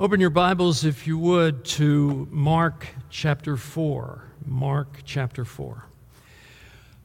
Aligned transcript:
Open 0.00 0.18
your 0.18 0.30
Bibles, 0.30 0.86
if 0.86 1.06
you 1.06 1.18
would, 1.18 1.62
to 1.62 2.26
Mark 2.30 2.86
chapter 3.10 3.58
4. 3.58 4.24
Mark 4.46 5.00
chapter 5.04 5.44
4. 5.44 5.84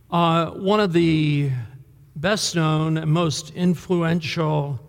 Uh, 0.09 0.51
one 0.51 0.79
of 0.79 0.93
the 0.93 1.51
best 2.15 2.55
known 2.55 2.95
and 2.95 3.11
most 3.11 3.49
influential 3.49 4.79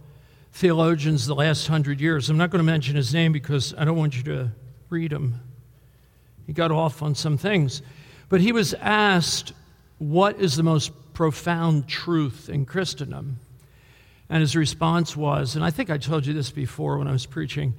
theologians 0.53 1.27
the 1.27 1.34
last 1.34 1.66
hundred 1.66 2.00
years, 2.00 2.30
I'm 2.30 2.37
not 2.37 2.50
going 2.50 2.61
to 2.61 2.64
mention 2.64 2.95
his 2.95 3.12
name 3.12 3.32
because 3.32 3.74
I 3.77 3.84
don't 3.84 3.99
want 3.99 4.17
you 4.17 4.23
to 4.23 4.53
read 4.88 5.13
him. 5.13 5.41
He 6.47 6.53
got 6.53 6.71
off 6.71 7.03
on 7.03 7.17
some 7.17 7.37
things. 7.37 7.83
But 8.29 8.41
he 8.41 8.53
was 8.53 8.73
asked, 8.75 9.53
What 9.99 10.38
is 10.38 10.54
the 10.54 10.63
most 10.63 10.93
profound 11.13 11.88
truth 11.88 12.49
in 12.49 12.67
Christendom? 12.67 13.41
And 14.29 14.43
his 14.43 14.54
response 14.54 15.17
was, 15.17 15.57
and 15.57 15.65
I 15.65 15.73
think 15.73 15.91
I 15.91 15.99
told 15.99 16.25
you 16.25 16.34
this 16.34 16.52
before 16.52 16.98
when 16.98 17.09
I 17.09 17.12
was 17.12 17.27
preaching 17.27 17.75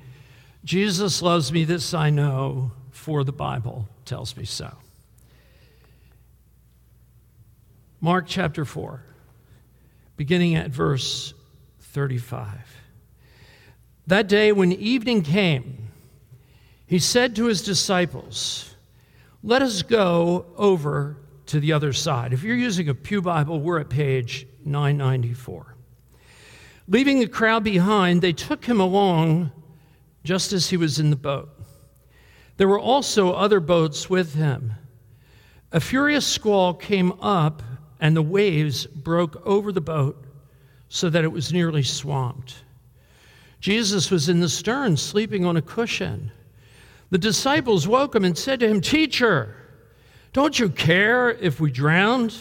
Jesus 0.67 1.21
loves 1.21 1.49
me, 1.49 1.63
this 1.63 1.93
I 1.93 2.09
know, 2.09 2.73
for 2.91 3.23
the 3.23 3.31
Bible 3.31 3.87
tells 4.03 4.35
me 4.35 4.43
so. 4.43 4.69
Mark 8.01 8.25
chapter 8.27 8.65
4, 8.65 9.01
beginning 10.17 10.55
at 10.55 10.69
verse 10.69 11.33
35. 11.79 12.49
That 14.07 14.27
day, 14.27 14.51
when 14.51 14.73
evening 14.73 15.21
came, 15.21 15.87
he 16.85 16.99
said 16.99 17.37
to 17.37 17.45
his 17.45 17.61
disciples, 17.61 18.75
Let 19.41 19.61
us 19.61 19.83
go 19.83 20.47
over 20.57 21.15
to 21.45 21.61
the 21.61 21.71
other 21.71 21.93
side. 21.93 22.33
If 22.33 22.43
you're 22.43 22.57
using 22.57 22.89
a 22.89 22.93
Pew 22.93 23.21
Bible, 23.21 23.61
we're 23.61 23.79
at 23.79 23.87
page 23.87 24.45
994. 24.65 25.75
Leaving 26.89 27.19
the 27.19 27.27
crowd 27.27 27.63
behind, 27.63 28.21
they 28.21 28.33
took 28.33 28.65
him 28.65 28.81
along 28.81 29.53
just 30.27 30.51
as 30.51 30.69
he 30.69 30.75
was 30.75 30.99
in 30.99 31.09
the 31.09 31.15
boat. 31.15 31.49
There 32.57 32.67
were 32.67 32.77
also 32.79 33.31
other 33.31 33.61
boats 33.61 34.09
with 34.09 34.35
him. 34.35 34.73
A 35.71 35.79
furious 35.79 36.27
squall 36.27 36.73
came 36.73 37.13
up, 37.21 37.63
and 38.01 38.13
the 38.13 38.21
waves 38.21 38.85
broke 38.87 39.41
over 39.47 39.71
the 39.71 39.79
boat 39.79 40.21
so 40.89 41.09
that 41.09 41.23
it 41.23 41.31
was 41.31 41.53
nearly 41.53 41.81
swamped. 41.81 42.55
Jesus 43.61 44.11
was 44.11 44.27
in 44.27 44.41
the 44.41 44.49
stern, 44.49 44.97
sleeping 44.97 45.45
on 45.45 45.55
a 45.55 45.61
cushion. 45.61 46.29
The 47.09 47.17
disciples 47.17 47.87
woke 47.87 48.13
him 48.13 48.25
and 48.25 48.37
said 48.37 48.59
to 48.59 48.67
him, 48.67 48.81
Teacher, 48.81 49.55
don't 50.33 50.59
you 50.59 50.67
care 50.67 51.29
if 51.29 51.61
we 51.61 51.71
drowned? 51.71 52.35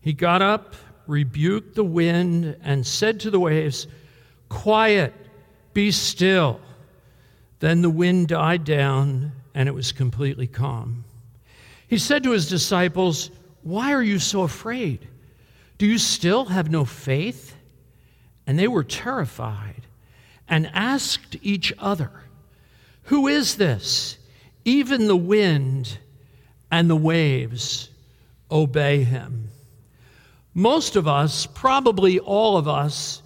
He 0.00 0.12
got 0.12 0.40
up, 0.40 0.76
rebuked 1.08 1.74
the 1.74 1.82
wind, 1.82 2.56
and 2.62 2.86
said 2.86 3.18
to 3.20 3.30
the 3.32 3.40
waves, 3.40 3.88
Quiet, 4.48 5.12
be 5.74 5.90
still. 5.90 6.60
Then 7.60 7.82
the 7.82 7.90
wind 7.90 8.28
died 8.28 8.64
down 8.64 9.32
and 9.54 9.68
it 9.68 9.74
was 9.74 9.92
completely 9.92 10.46
calm. 10.46 11.04
He 11.86 11.98
said 11.98 12.22
to 12.24 12.30
his 12.30 12.48
disciples, 12.48 13.30
Why 13.62 13.92
are 13.92 14.02
you 14.02 14.18
so 14.18 14.42
afraid? 14.42 15.06
Do 15.78 15.86
you 15.86 15.98
still 15.98 16.46
have 16.46 16.70
no 16.70 16.84
faith? 16.84 17.56
And 18.46 18.58
they 18.58 18.68
were 18.68 18.84
terrified 18.84 19.82
and 20.48 20.70
asked 20.72 21.36
each 21.42 21.72
other, 21.78 22.10
Who 23.04 23.28
is 23.28 23.56
this? 23.56 24.18
Even 24.64 25.06
the 25.06 25.16
wind 25.16 25.98
and 26.70 26.88
the 26.88 26.96
waves 26.96 27.90
obey 28.50 29.04
him. 29.04 29.50
Most 30.54 30.96
of 30.96 31.08
us, 31.08 31.46
probably 31.46 32.18
all 32.18 32.56
of 32.56 32.68
us, 32.68 33.22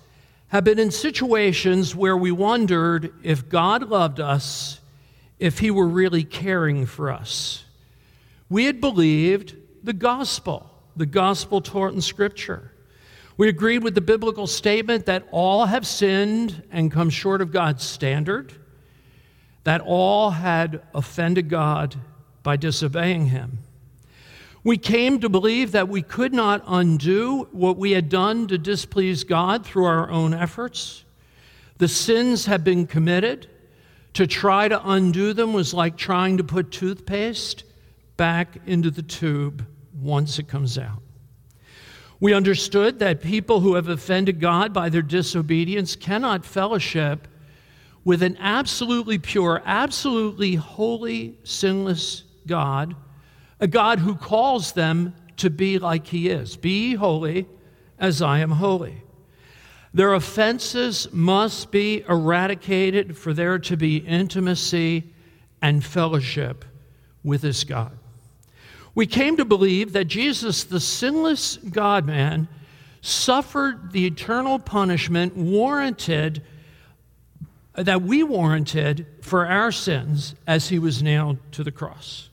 have 0.48 0.64
been 0.64 0.78
in 0.78 0.90
situations 0.90 1.94
where 1.94 2.16
we 2.16 2.32
wondered 2.32 3.12
if 3.22 3.48
God 3.48 3.88
loved 3.88 4.18
us, 4.18 4.80
if 5.38 5.58
He 5.58 5.70
were 5.70 5.86
really 5.86 6.24
caring 6.24 6.86
for 6.86 7.12
us. 7.12 7.64
We 8.48 8.64
had 8.64 8.80
believed 8.80 9.54
the 9.84 9.92
gospel, 9.92 10.70
the 10.96 11.06
gospel 11.06 11.60
taught 11.60 11.92
in 11.92 12.00
Scripture. 12.00 12.72
We 13.36 13.48
agreed 13.48 13.84
with 13.84 13.94
the 13.94 14.00
biblical 14.00 14.46
statement 14.46 15.06
that 15.06 15.28
all 15.30 15.66
have 15.66 15.86
sinned 15.86 16.62
and 16.72 16.90
come 16.90 17.10
short 17.10 17.40
of 17.40 17.52
God's 17.52 17.84
standard, 17.84 18.52
that 19.64 19.80
all 19.82 20.30
had 20.30 20.82
offended 20.94 21.48
God 21.48 21.94
by 22.42 22.56
disobeying 22.56 23.26
Him. 23.26 23.58
We 24.64 24.76
came 24.76 25.20
to 25.20 25.28
believe 25.28 25.72
that 25.72 25.88
we 25.88 26.02
could 26.02 26.32
not 26.32 26.64
undo 26.66 27.48
what 27.52 27.76
we 27.76 27.92
had 27.92 28.08
done 28.08 28.48
to 28.48 28.58
displease 28.58 29.24
God 29.24 29.64
through 29.64 29.84
our 29.84 30.10
own 30.10 30.34
efforts. 30.34 31.04
The 31.78 31.88
sins 31.88 32.46
had 32.46 32.64
been 32.64 32.86
committed. 32.86 33.48
To 34.14 34.26
try 34.26 34.66
to 34.66 34.90
undo 34.90 35.32
them 35.32 35.52
was 35.52 35.72
like 35.72 35.96
trying 35.96 36.38
to 36.38 36.44
put 36.44 36.72
toothpaste 36.72 37.62
back 38.16 38.58
into 38.66 38.90
the 38.90 39.02
tube 39.02 39.64
once 40.00 40.40
it 40.40 40.48
comes 40.48 40.76
out. 40.76 41.02
We 42.18 42.34
understood 42.34 42.98
that 42.98 43.22
people 43.22 43.60
who 43.60 43.74
have 43.74 43.88
offended 43.88 44.40
God 44.40 44.72
by 44.72 44.88
their 44.88 45.02
disobedience 45.02 45.94
cannot 45.94 46.44
fellowship 46.44 47.28
with 48.04 48.24
an 48.24 48.36
absolutely 48.40 49.18
pure, 49.18 49.62
absolutely 49.64 50.56
holy, 50.56 51.38
sinless 51.44 52.24
God 52.44 52.96
a 53.60 53.66
God 53.66 53.98
who 53.98 54.14
calls 54.14 54.72
them 54.72 55.14
to 55.38 55.50
be 55.50 55.78
like 55.78 56.06
He 56.06 56.28
is. 56.28 56.56
Be 56.56 56.94
holy 56.94 57.46
as 57.98 58.22
I 58.22 58.38
am 58.38 58.52
holy. 58.52 59.02
Their 59.94 60.14
offenses 60.14 61.08
must 61.12 61.70
be 61.70 62.04
eradicated 62.08 63.16
for 63.16 63.32
there 63.32 63.58
to 63.60 63.76
be 63.76 63.96
intimacy 63.96 65.04
and 65.62 65.84
fellowship 65.84 66.64
with 67.24 67.42
this 67.42 67.64
God. 67.64 67.98
We 68.94 69.06
came 69.06 69.36
to 69.36 69.44
believe 69.44 69.92
that 69.92 70.04
Jesus, 70.04 70.64
the 70.64 70.80
sinless 70.80 71.56
God 71.56 72.06
man, 72.06 72.48
suffered 73.00 73.92
the 73.92 74.06
eternal 74.06 74.58
punishment 74.58 75.36
warranted 75.36 76.42
that 77.74 78.02
we 78.02 78.24
warranted 78.24 79.06
for 79.20 79.46
our 79.46 79.70
sins 79.70 80.34
as 80.46 80.68
he 80.68 80.78
was 80.78 81.02
nailed 81.02 81.38
to 81.52 81.62
the 81.62 81.70
cross. 81.70 82.27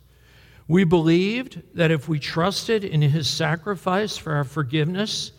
We 0.68 0.84
believed 0.84 1.62
that 1.76 1.92
if 1.92 2.08
we 2.08 2.20
trusted 2.20 2.84
in 2.84 3.02
his 3.02 3.28
sacrifice 3.28 4.18
for 4.18 4.34
our 4.34 4.44
forgiveness 4.44 5.31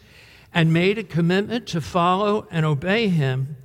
and 0.54 0.72
made 0.72 0.98
a 0.98 1.02
commitment 1.02 1.66
to 1.68 1.80
follow 1.80 2.46
and 2.50 2.64
obey 2.64 3.08
him, 3.08 3.56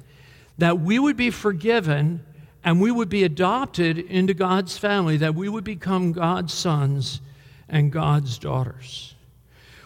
that 0.57 0.79
we 0.79 0.97
would 0.97 1.17
be 1.17 1.29
forgiven 1.29 2.25
and 2.63 2.81
we 2.81 2.91
would 2.91 3.09
be 3.09 3.23
adopted 3.23 3.97
into 3.97 4.33
God's 4.33 4.77
family, 4.77 5.17
that 5.17 5.35
we 5.35 5.49
would 5.49 5.63
become 5.63 6.11
God's 6.11 6.53
sons 6.53 7.21
and 7.69 7.91
God's 7.91 8.37
daughters. 8.37 9.15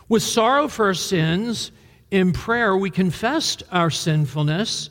With 0.08 0.24
sorrow 0.24 0.68
for 0.68 0.88
our 0.88 0.94
sins, 0.94 1.72
in 2.12 2.32
prayer, 2.32 2.76
we 2.76 2.90
confessed 2.90 3.64
our 3.72 3.90
sinfulness. 3.90 4.90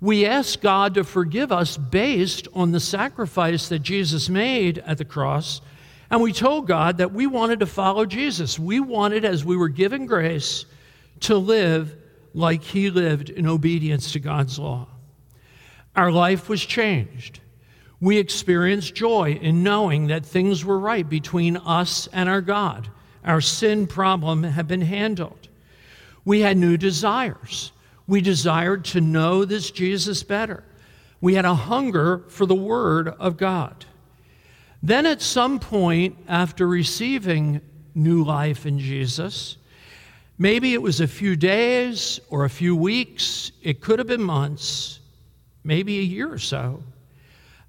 We 0.00 0.26
asked 0.26 0.60
God 0.60 0.94
to 0.94 1.04
forgive 1.04 1.52
us 1.52 1.76
based 1.76 2.48
on 2.54 2.72
the 2.72 2.80
sacrifice 2.80 3.68
that 3.68 3.80
Jesus 3.80 4.28
made 4.28 4.78
at 4.78 4.98
the 4.98 5.04
cross 5.04 5.60
and 6.14 6.22
we 6.22 6.32
told 6.32 6.68
God 6.68 6.98
that 6.98 7.12
we 7.12 7.26
wanted 7.26 7.58
to 7.58 7.66
follow 7.66 8.06
Jesus. 8.06 8.56
We 8.56 8.78
wanted, 8.78 9.24
as 9.24 9.44
we 9.44 9.56
were 9.56 9.68
given 9.68 10.06
grace, 10.06 10.64
to 11.22 11.36
live 11.36 11.96
like 12.32 12.62
He 12.62 12.88
lived 12.88 13.30
in 13.30 13.48
obedience 13.48 14.12
to 14.12 14.20
God's 14.20 14.56
law. 14.56 14.86
Our 15.96 16.12
life 16.12 16.48
was 16.48 16.64
changed. 16.64 17.40
We 17.98 18.18
experienced 18.18 18.94
joy 18.94 19.40
in 19.42 19.64
knowing 19.64 20.06
that 20.06 20.24
things 20.24 20.64
were 20.64 20.78
right 20.78 21.08
between 21.08 21.56
us 21.56 22.08
and 22.12 22.28
our 22.28 22.40
God. 22.40 22.88
Our 23.24 23.40
sin 23.40 23.88
problem 23.88 24.44
had 24.44 24.68
been 24.68 24.82
handled. 24.82 25.48
We 26.24 26.42
had 26.42 26.56
new 26.56 26.76
desires. 26.76 27.72
We 28.06 28.20
desired 28.20 28.84
to 28.84 29.00
know 29.00 29.44
this 29.44 29.68
Jesus 29.72 30.22
better. 30.22 30.62
We 31.20 31.34
had 31.34 31.44
a 31.44 31.56
hunger 31.56 32.22
for 32.28 32.46
the 32.46 32.54
Word 32.54 33.08
of 33.08 33.36
God. 33.36 33.84
Then, 34.84 35.06
at 35.06 35.22
some 35.22 35.60
point 35.60 36.18
after 36.28 36.68
receiving 36.68 37.62
new 37.94 38.22
life 38.22 38.66
in 38.66 38.78
Jesus, 38.78 39.56
maybe 40.36 40.74
it 40.74 40.82
was 40.82 41.00
a 41.00 41.06
few 41.08 41.36
days 41.36 42.20
or 42.28 42.44
a 42.44 42.50
few 42.50 42.76
weeks, 42.76 43.50
it 43.62 43.80
could 43.80 43.98
have 43.98 44.08
been 44.08 44.22
months, 44.22 45.00
maybe 45.64 46.00
a 46.00 46.02
year 46.02 46.30
or 46.30 46.38
so, 46.38 46.82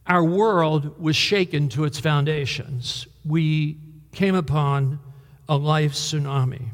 our 0.06 0.26
world 0.26 1.00
was 1.02 1.16
shaken 1.16 1.70
to 1.70 1.86
its 1.86 2.02
foundations. 2.02 3.08
We 3.24 3.78
came 4.12 4.36
upon 4.36 5.00
a 5.48 5.56
life 5.56 5.94
tsunami. 5.94 6.66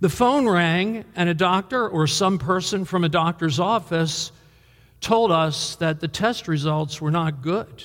The 0.00 0.08
phone 0.08 0.48
rang, 0.48 1.04
and 1.14 1.28
a 1.28 1.34
doctor 1.34 1.86
or 1.86 2.06
some 2.06 2.38
person 2.38 2.86
from 2.86 3.04
a 3.04 3.10
doctor's 3.10 3.60
office 3.60 4.32
told 5.02 5.30
us 5.30 5.76
that 5.76 6.00
the 6.00 6.08
test 6.08 6.48
results 6.48 7.02
were 7.02 7.10
not 7.10 7.42
good 7.42 7.84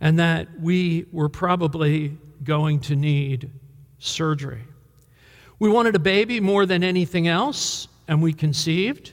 and 0.00 0.18
that 0.18 0.60
we 0.60 1.06
were 1.12 1.28
probably 1.28 2.16
going 2.44 2.80
to 2.80 2.96
need 2.96 3.50
surgery. 3.98 4.62
We 5.58 5.70
wanted 5.70 5.96
a 5.96 6.00
baby 6.00 6.40
more 6.40 6.66
than 6.66 6.84
anything 6.84 7.28
else, 7.28 7.88
and 8.06 8.22
we 8.22 8.32
conceived. 8.32 9.12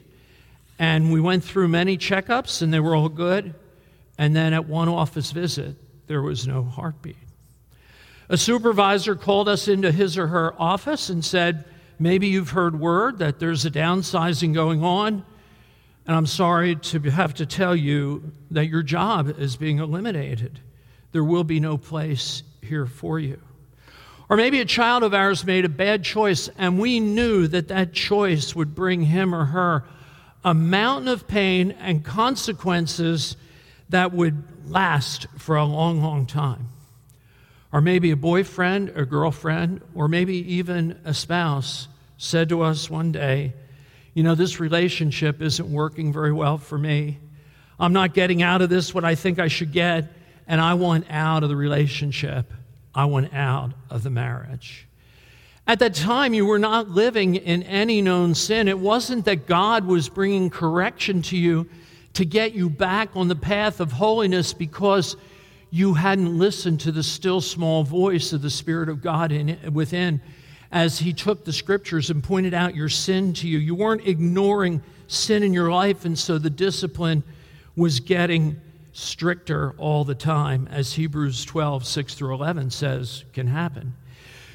And 0.78 1.14
we 1.14 1.22
went 1.22 1.44
through 1.44 1.70
many 1.70 1.98
checkups, 1.98 2.62
and 2.62 2.74
they 2.74 2.80
were 2.80 2.96
all 2.96 3.10
good. 3.10 3.54
And 4.18 4.36
then 4.36 4.54
at 4.54 4.68
one 4.68 4.90
office 4.90 5.32
visit, 5.32 5.76
there 6.08 6.22
was 6.22 6.46
no 6.46 6.64
heartbeat. 6.64 7.16
A 8.30 8.38
supervisor 8.38 9.16
called 9.16 9.48
us 9.48 9.68
into 9.68 9.92
his 9.92 10.18
or 10.18 10.28
her 10.28 10.60
office 10.62 11.10
and 11.10 11.24
said, 11.24 11.66
Maybe 12.00 12.28
you've 12.28 12.50
heard 12.50 12.80
word 12.80 13.20
that 13.20 13.40
there's 13.40 13.66
a 13.66 13.72
downsizing 13.72 14.54
going 14.54 14.84
on. 14.84 15.24
And 16.06 16.16
I'm 16.16 16.26
sorry 16.26 16.76
to 16.76 17.00
have 17.00 17.36
to 17.36 17.46
tell 17.46 17.76
you 17.76 18.32
that 18.52 18.68
your 18.68 18.84
job 18.84 19.40
is 19.40 19.56
being 19.56 19.80
eliminated. 19.80 20.60
There 21.14 21.24
will 21.24 21.46
be 21.46 21.62
no 21.62 21.78
place 21.78 22.44
here 22.62 22.86
for 22.86 23.20
you. 23.20 23.40
Or 24.30 24.36
maybe 24.36 24.60
a 24.60 24.66
child 24.66 25.04
of 25.04 25.14
ours 25.14 25.46
made 25.46 25.64
a 25.64 25.70
bad 25.70 26.04
choice, 26.04 26.50
and 26.58 26.80
we 26.80 27.00
knew 27.00 27.48
that 27.48 27.70
that 27.70 27.94
choice 27.94 28.56
would 28.56 28.76
bring 28.76 29.04
him 29.04 29.34
or 29.34 29.46
her 29.46 29.86
a 30.44 30.54
mountain 30.54 31.08
of 31.08 31.28
pain 31.28 31.72
and 31.72 32.04
consequences 32.04 33.38
that 33.90 34.12
would 34.12 34.44
last 34.70 35.28
for 35.38 35.56
a 35.56 35.64
long, 35.64 36.02
long 36.02 36.26
time. 36.26 36.68
Or 37.72 37.82
maybe 37.82 38.12
a 38.12 38.16
boyfriend, 38.16 38.90
a 38.96 39.06
girlfriend, 39.06 39.82
or 39.96 40.08
maybe 40.08 40.36
even 40.56 41.00
a 41.06 41.14
spouse 41.14 41.88
said 42.18 42.50
to 42.50 42.62
us 42.62 42.90
one 42.90 43.12
day, 43.12 43.54
You 44.14 44.24
know, 44.24 44.36
this 44.36 44.60
relationship 44.60 45.42
isn't 45.42 45.72
working 45.72 46.14
very 46.14 46.32
well 46.32 46.58
for 46.58 46.78
me. 46.78 47.20
I'm 47.80 47.94
not 47.94 48.14
getting 48.14 48.44
out 48.44 48.62
of 48.62 48.70
this 48.70 48.94
what 48.94 49.04
I 49.04 49.16
think 49.16 49.40
I 49.40 49.48
should 49.48 49.72
get, 49.72 50.12
and 50.48 50.60
I 50.60 50.74
want 50.74 51.06
out 51.10 51.44
of 51.44 51.50
the 51.50 51.56
relationship. 51.56 52.52
I 52.96 53.06
want 53.06 53.34
out 53.34 53.72
of 53.90 54.04
the 54.04 54.10
marriage. 54.10 54.88
At 55.66 55.80
that 55.80 55.96
time, 55.96 56.34
you 56.34 56.46
were 56.46 56.60
not 56.60 56.90
living 56.90 57.36
in 57.36 57.64
any 57.64 58.02
known 58.02 58.36
sin. 58.36 58.68
It 58.68 58.78
wasn't 58.78 59.26
that 59.26 59.48
God 59.48 59.86
was 59.86 60.10
bringing 60.10 60.50
correction 60.50 61.22
to 61.24 61.38
you 61.38 61.70
to 62.14 62.26
get 62.26 62.54
you 62.54 62.70
back 62.70 63.10
on 63.16 63.28
the 63.28 63.36
path 63.36 63.80
of 63.80 63.94
holiness 63.94 64.54
because 64.54 65.16
you 65.72 65.94
hadn't 65.94 66.38
listened 66.38 66.82
to 66.82 66.92
the 66.92 67.02
still 67.02 67.42
small 67.42 67.84
voice 67.84 68.34
of 68.34 68.42
the 68.42 68.50
Spirit 68.50 68.90
of 68.90 69.02
God 69.02 69.32
in, 69.32 69.58
within 69.74 70.22
as 70.72 71.00
He 71.00 71.14
took 71.14 71.46
the 71.46 71.54
scriptures 71.54 72.10
and 72.10 72.24
pointed 72.24 72.54
out 72.54 72.76
your 72.76 72.90
sin 72.90 73.34
to 73.34 73.48
you. 73.48 73.58
You 73.58 73.74
weren't 73.74 74.06
ignoring 74.06 74.84
sin 75.08 75.44
in 75.44 75.54
your 75.54 75.72
life, 75.72 76.04
and 76.06 76.20
so 76.20 76.38
the 76.38 76.50
discipline 76.50 77.24
was 77.76 78.00
getting 78.00 78.60
stricter 78.94 79.74
all 79.78 80.06
the 80.06 80.16
time, 80.16 80.68
as 80.72 80.94
Hebrews 80.94 81.44
12, 81.46 81.86
6 81.86 82.14
through 82.14 82.34
11 82.36 82.70
says 82.70 83.26
can 83.34 83.48
happen. 83.48 83.96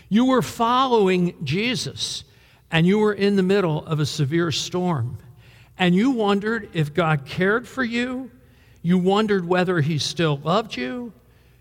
You 0.08 0.26
were 0.26 0.42
following 0.42 1.34
Jesus, 1.44 2.24
and 2.70 2.86
you 2.86 2.98
were 2.98 3.12
in 3.12 3.36
the 3.36 3.42
middle 3.42 3.84
of 3.84 4.00
a 4.00 4.06
severe 4.06 4.50
storm, 4.50 5.18
and 5.76 5.94
you 5.94 6.12
wondered 6.12 6.70
if 6.72 6.94
God 6.94 7.26
cared 7.26 7.68
for 7.68 7.84
you. 7.84 8.30
You 8.80 8.96
wondered 8.96 9.46
whether 9.46 9.80
He 9.80 9.98
still 9.98 10.38
loved 10.38 10.76
you. 10.76 11.12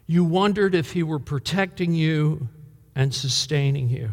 You 0.05 0.23
wondered 0.23 0.75
if 0.75 0.93
He 0.93 1.03
were 1.03 1.19
protecting 1.19 1.93
you 1.93 2.47
and 2.95 3.13
sustaining 3.13 3.89
you. 3.89 4.11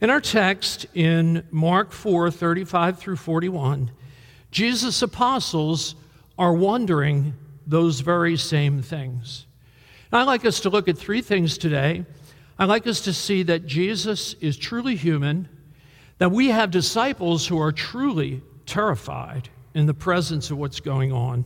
In 0.00 0.10
our 0.10 0.20
text 0.20 0.86
in 0.94 1.44
Mark 1.50 1.92
4 1.92 2.30
35 2.30 2.98
through 2.98 3.16
41, 3.16 3.90
Jesus' 4.50 5.02
apostles 5.02 5.96
are 6.38 6.52
wondering 6.52 7.34
those 7.68 8.00
very 8.00 8.36
same 8.36 8.82
things. 8.82 9.46
I'd 10.10 10.24
like 10.24 10.46
us 10.46 10.60
to 10.60 10.70
look 10.70 10.88
at 10.88 10.96
three 10.96 11.20
things 11.20 11.58
today. 11.58 12.06
I'd 12.58 12.68
like 12.68 12.86
us 12.86 13.02
to 13.02 13.12
see 13.12 13.42
that 13.44 13.66
Jesus 13.66 14.34
is 14.40 14.56
truly 14.56 14.96
human, 14.96 15.48
that 16.16 16.32
we 16.32 16.48
have 16.48 16.70
disciples 16.70 17.46
who 17.46 17.60
are 17.60 17.70
truly 17.70 18.42
terrified 18.64 19.50
in 19.74 19.86
the 19.86 19.94
presence 19.94 20.50
of 20.50 20.56
what's 20.58 20.80
going 20.80 21.12
on, 21.12 21.44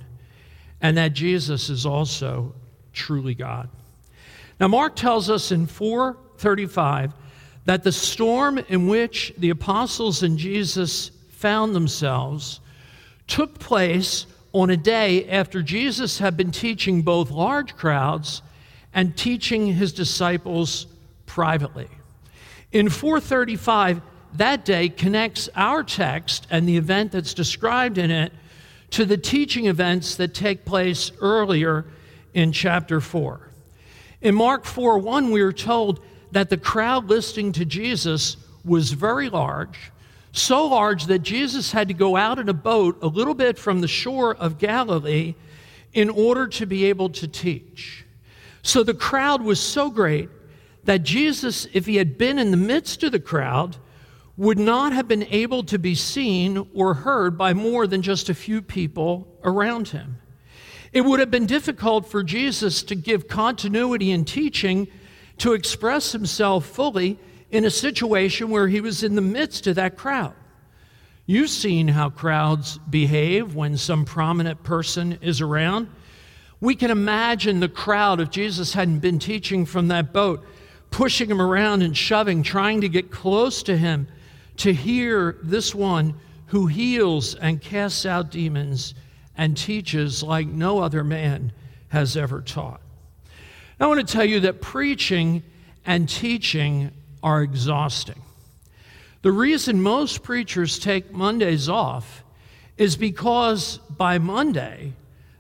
and 0.80 0.96
that 0.96 1.12
Jesus 1.12 1.69
is 1.69 1.84
also 1.84 2.54
truly 2.92 3.34
God. 3.34 3.68
Now, 4.60 4.68
Mark 4.68 4.94
tells 4.94 5.28
us 5.28 5.50
in 5.50 5.66
435 5.66 7.12
that 7.64 7.82
the 7.82 7.92
storm 7.92 8.58
in 8.58 8.86
which 8.86 9.34
the 9.36 9.50
apostles 9.50 10.22
and 10.22 10.38
Jesus 10.38 11.10
found 11.30 11.75
themselves 11.75 12.60
took 13.26 13.58
place 13.58 14.26
on 14.52 14.70
a 14.70 14.76
day 14.76 15.28
after 15.28 15.62
Jesus 15.62 16.19
had 16.19 16.37
been 16.37 16.50
teaching 16.50 17.02
both 17.02 17.31
large 17.31 17.76
crowds 17.76 18.43
and 18.93 19.16
teaching 19.16 19.66
his 19.69 19.93
disciples 19.93 20.87
privately. 21.26 21.88
In 22.70 22.88
435, 22.88 24.02
that 24.34 24.64
day 24.64 24.88
connects 24.88 25.49
our 25.54 25.82
text 25.82 26.46
and 26.50 26.69
the 26.69 26.76
event 26.76 27.12
that's 27.12 27.34
described 27.34 27.99
in 27.99 28.10
it 28.10 28.32
to 28.90 29.04
the 29.04 29.16
teaching 29.16 29.66
events 29.66 30.16
that 30.16 30.34
take 30.34 30.64
place 30.64 31.12
earlier 31.20 31.87
in 32.34 32.52
chapter 32.52 33.00
4. 33.00 33.49
In 34.20 34.34
Mark 34.34 34.64
4 34.64 34.99
1, 34.99 35.31
we 35.31 35.40
are 35.40 35.52
told 35.52 36.00
that 36.31 36.50
the 36.50 36.56
crowd 36.56 37.08
listening 37.08 37.52
to 37.52 37.64
Jesus 37.64 38.37
was 38.64 38.93
very 38.93 39.28
large 39.28 39.90
so 40.32 40.67
large 40.67 41.06
that 41.06 41.20
Jesus 41.20 41.73
had 41.73 41.88
to 41.88 41.94
go 41.94 42.17
out 42.17 42.38
in 42.38 42.49
a 42.49 42.55
boat 42.55 42.99
a 43.02 43.06
little 43.06 43.34
bit 43.34 43.58
from 43.58 43.81
the 43.81 43.88
shore 43.88 44.34
of 44.34 44.58
Galilee 44.58 45.34
in 45.93 46.08
order 46.08 46.49
to 46.49 46.67
be 46.67 46.87
able 46.87 47.11
to 47.11 47.29
teach. 47.29 48.06
So 48.62 48.82
the 48.82 48.94
crowd 48.94 49.43
was 49.43 49.61
so 49.61 49.90
great 49.90 50.31
that 50.84 51.02
Jesus, 51.02 51.67
if 51.73 51.87
he 51.87 51.96
had 51.96 52.17
been 52.17 52.38
in 52.38 52.50
the 52.50 52.56
midst 52.56 53.02
of 53.02 53.12
the 53.12 53.20
crowd, 53.20 53.76
would 54.37 54.58
not 54.58 54.93
have 54.93 55.06
been 55.06 55.25
able 55.25 55.62
to 55.64 55.79
be 55.79 55.94
seen 55.94 56.67
or 56.75 56.94
heard 56.94 57.37
by 57.37 57.52
more 57.52 57.87
than 57.87 58.00
just 58.00 58.31
a 58.31 58.35
few 58.35 58.62
people 58.62 59.28
around 59.44 59.88
him. 59.88 60.17
It 60.93 61.02
would 61.02 61.20
have 61.20 61.31
been 61.31 61.46
difficult 61.46 62.11
for 62.11 62.23
Jesus 62.23 62.82
to 62.85 62.94
give 62.94 63.28
continuity 63.28 64.11
in 64.11 64.25
teaching, 64.25 64.88
to 65.38 65.52
express 65.52 66.12
himself 66.12 66.67
fully 66.67 67.19
in 67.52 67.66
a 67.66 67.70
situation 67.70 68.50
where 68.50 68.66
he 68.66 68.81
was 68.81 69.04
in 69.04 69.14
the 69.14 69.20
midst 69.20 69.66
of 69.69 69.76
that 69.76 69.96
crowd. 69.96 70.32
You've 71.26 71.50
seen 71.50 71.87
how 71.87 72.10
crowds 72.10 72.78
behave 72.78 73.54
when 73.54 73.76
some 73.76 74.04
prominent 74.04 74.62
person 74.64 75.19
is 75.20 75.40
around. 75.40 75.88
We 76.60 76.75
can 76.75 76.90
imagine 76.90 77.60
the 77.60 77.69
crowd, 77.69 78.20
if 78.20 78.31
Jesus 78.31 78.72
hadn't 78.72 78.99
been 78.99 79.19
teaching 79.19 79.66
from 79.66 79.88
that 79.88 80.12
boat, 80.12 80.44
pushing 80.90 81.31
him 81.31 81.40
around 81.40 81.82
and 81.82 81.96
shoving, 81.96 82.43
trying 82.43 82.81
to 82.81 82.88
get 82.88 83.10
close 83.10 83.62
to 83.64 83.76
him 83.76 84.08
to 84.56 84.72
hear 84.72 85.38
this 85.43 85.75
one 85.75 86.14
who 86.46 86.66
heals 86.66 87.34
and 87.34 87.60
casts 87.60 88.06
out 88.06 88.31
demons 88.31 88.94
and 89.37 89.56
teaches 89.56 90.22
like 90.22 90.46
no 90.46 90.81
other 90.81 91.04
man 91.04 91.52
has 91.88 92.16
ever 92.16 92.40
taught. 92.40 92.80
I 93.78 93.87
want 93.87 94.06
to 94.06 94.12
tell 94.12 94.25
you 94.25 94.40
that 94.40 94.61
preaching 94.61 95.42
and 95.85 96.09
teaching 96.09 96.90
are 97.23 97.43
exhausting. 97.43 98.23
The 99.23 99.33
reason 99.33 99.83
most 99.83 100.23
preachers 100.23 100.79
take 100.79 101.12
Mondays 101.12 101.69
off 101.69 102.25
is 102.76 102.97
because 102.97 103.79
by 103.97 104.19
Monday, 104.19 104.95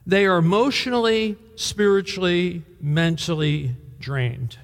they 0.06 0.26
are 0.26 0.38
emotionally, 0.38 1.36
spiritually, 1.56 2.62
mentally 2.80 3.74
drained. 3.98 4.58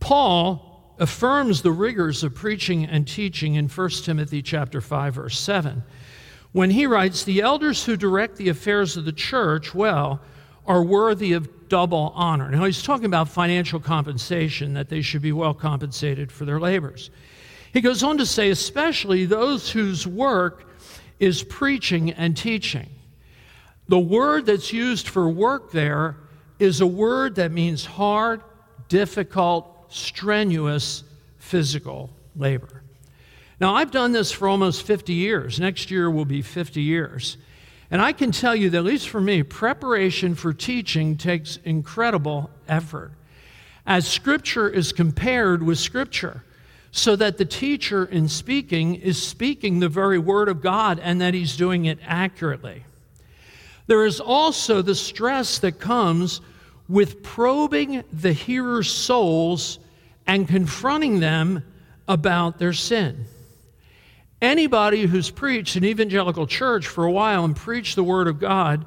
Paul 0.00 0.94
affirms 0.98 1.62
the 1.62 1.72
rigors 1.72 2.22
of 2.24 2.34
preaching 2.34 2.84
and 2.84 3.06
teaching 3.06 3.54
in 3.54 3.68
1 3.68 3.90
Timothy 4.02 4.40
chapter 4.40 4.80
5 4.80 5.14
verse 5.14 5.38
7 5.38 5.82
when 6.52 6.70
he 6.70 6.86
writes 6.86 7.22
the 7.24 7.42
elders 7.42 7.84
who 7.84 7.96
direct 7.96 8.36
the 8.36 8.48
affairs 8.48 8.96
of 8.96 9.04
the 9.04 9.12
church 9.12 9.74
well 9.74 10.20
are 10.66 10.82
worthy 10.82 11.32
of 11.32 11.68
double 11.68 12.12
honor. 12.14 12.50
Now, 12.50 12.64
he's 12.64 12.82
talking 12.82 13.06
about 13.06 13.28
financial 13.28 13.80
compensation, 13.80 14.74
that 14.74 14.88
they 14.88 15.02
should 15.02 15.22
be 15.22 15.32
well 15.32 15.54
compensated 15.54 16.30
for 16.30 16.44
their 16.44 16.60
labors. 16.60 17.10
He 17.72 17.80
goes 17.80 18.02
on 18.02 18.18
to 18.18 18.26
say, 18.26 18.50
especially 18.50 19.26
those 19.26 19.70
whose 19.70 20.06
work 20.06 20.68
is 21.18 21.42
preaching 21.42 22.10
and 22.12 22.36
teaching. 22.36 22.88
The 23.88 23.98
word 23.98 24.46
that's 24.46 24.72
used 24.72 25.08
for 25.08 25.28
work 25.28 25.70
there 25.70 26.16
is 26.58 26.80
a 26.80 26.86
word 26.86 27.36
that 27.36 27.52
means 27.52 27.84
hard, 27.84 28.42
difficult, 28.88 29.92
strenuous 29.92 31.04
physical 31.38 32.10
labor. 32.34 32.82
Now, 33.60 33.74
I've 33.74 33.90
done 33.90 34.12
this 34.12 34.32
for 34.32 34.48
almost 34.48 34.82
50 34.82 35.12
years. 35.14 35.58
Next 35.58 35.90
year 35.90 36.10
will 36.10 36.24
be 36.24 36.42
50 36.42 36.82
years. 36.82 37.36
And 37.90 38.02
I 38.02 38.12
can 38.12 38.32
tell 38.32 38.54
you 38.54 38.70
that, 38.70 38.78
at 38.78 38.84
least 38.84 39.08
for 39.08 39.20
me, 39.20 39.42
preparation 39.42 40.34
for 40.34 40.52
teaching 40.52 41.16
takes 41.16 41.58
incredible 41.64 42.50
effort. 42.68 43.12
As 43.86 44.08
Scripture 44.08 44.68
is 44.68 44.92
compared 44.92 45.62
with 45.62 45.78
Scripture, 45.78 46.42
so 46.90 47.14
that 47.14 47.36
the 47.36 47.44
teacher 47.44 48.06
in 48.06 48.26
speaking 48.26 48.94
is 48.94 49.22
speaking 49.22 49.78
the 49.78 49.88
very 49.88 50.18
Word 50.18 50.48
of 50.48 50.62
God 50.62 50.98
and 50.98 51.20
that 51.20 51.34
he's 51.34 51.56
doing 51.56 51.84
it 51.84 51.98
accurately. 52.02 52.84
There 53.86 54.06
is 54.06 54.18
also 54.18 54.82
the 54.82 54.94
stress 54.94 55.58
that 55.60 55.78
comes 55.78 56.40
with 56.88 57.22
probing 57.22 58.02
the 58.12 58.32
hearer's 58.32 58.90
souls 58.90 59.78
and 60.26 60.48
confronting 60.48 61.20
them 61.20 61.62
about 62.08 62.58
their 62.58 62.72
sin. 62.72 63.26
Anybody 64.40 65.06
who's 65.06 65.30
preached 65.30 65.76
an 65.76 65.84
evangelical 65.84 66.46
church 66.46 66.86
for 66.86 67.04
a 67.04 67.12
while 67.12 67.44
and 67.44 67.56
preached 67.56 67.96
the 67.96 68.04
Word 68.04 68.28
of 68.28 68.38
God 68.38 68.84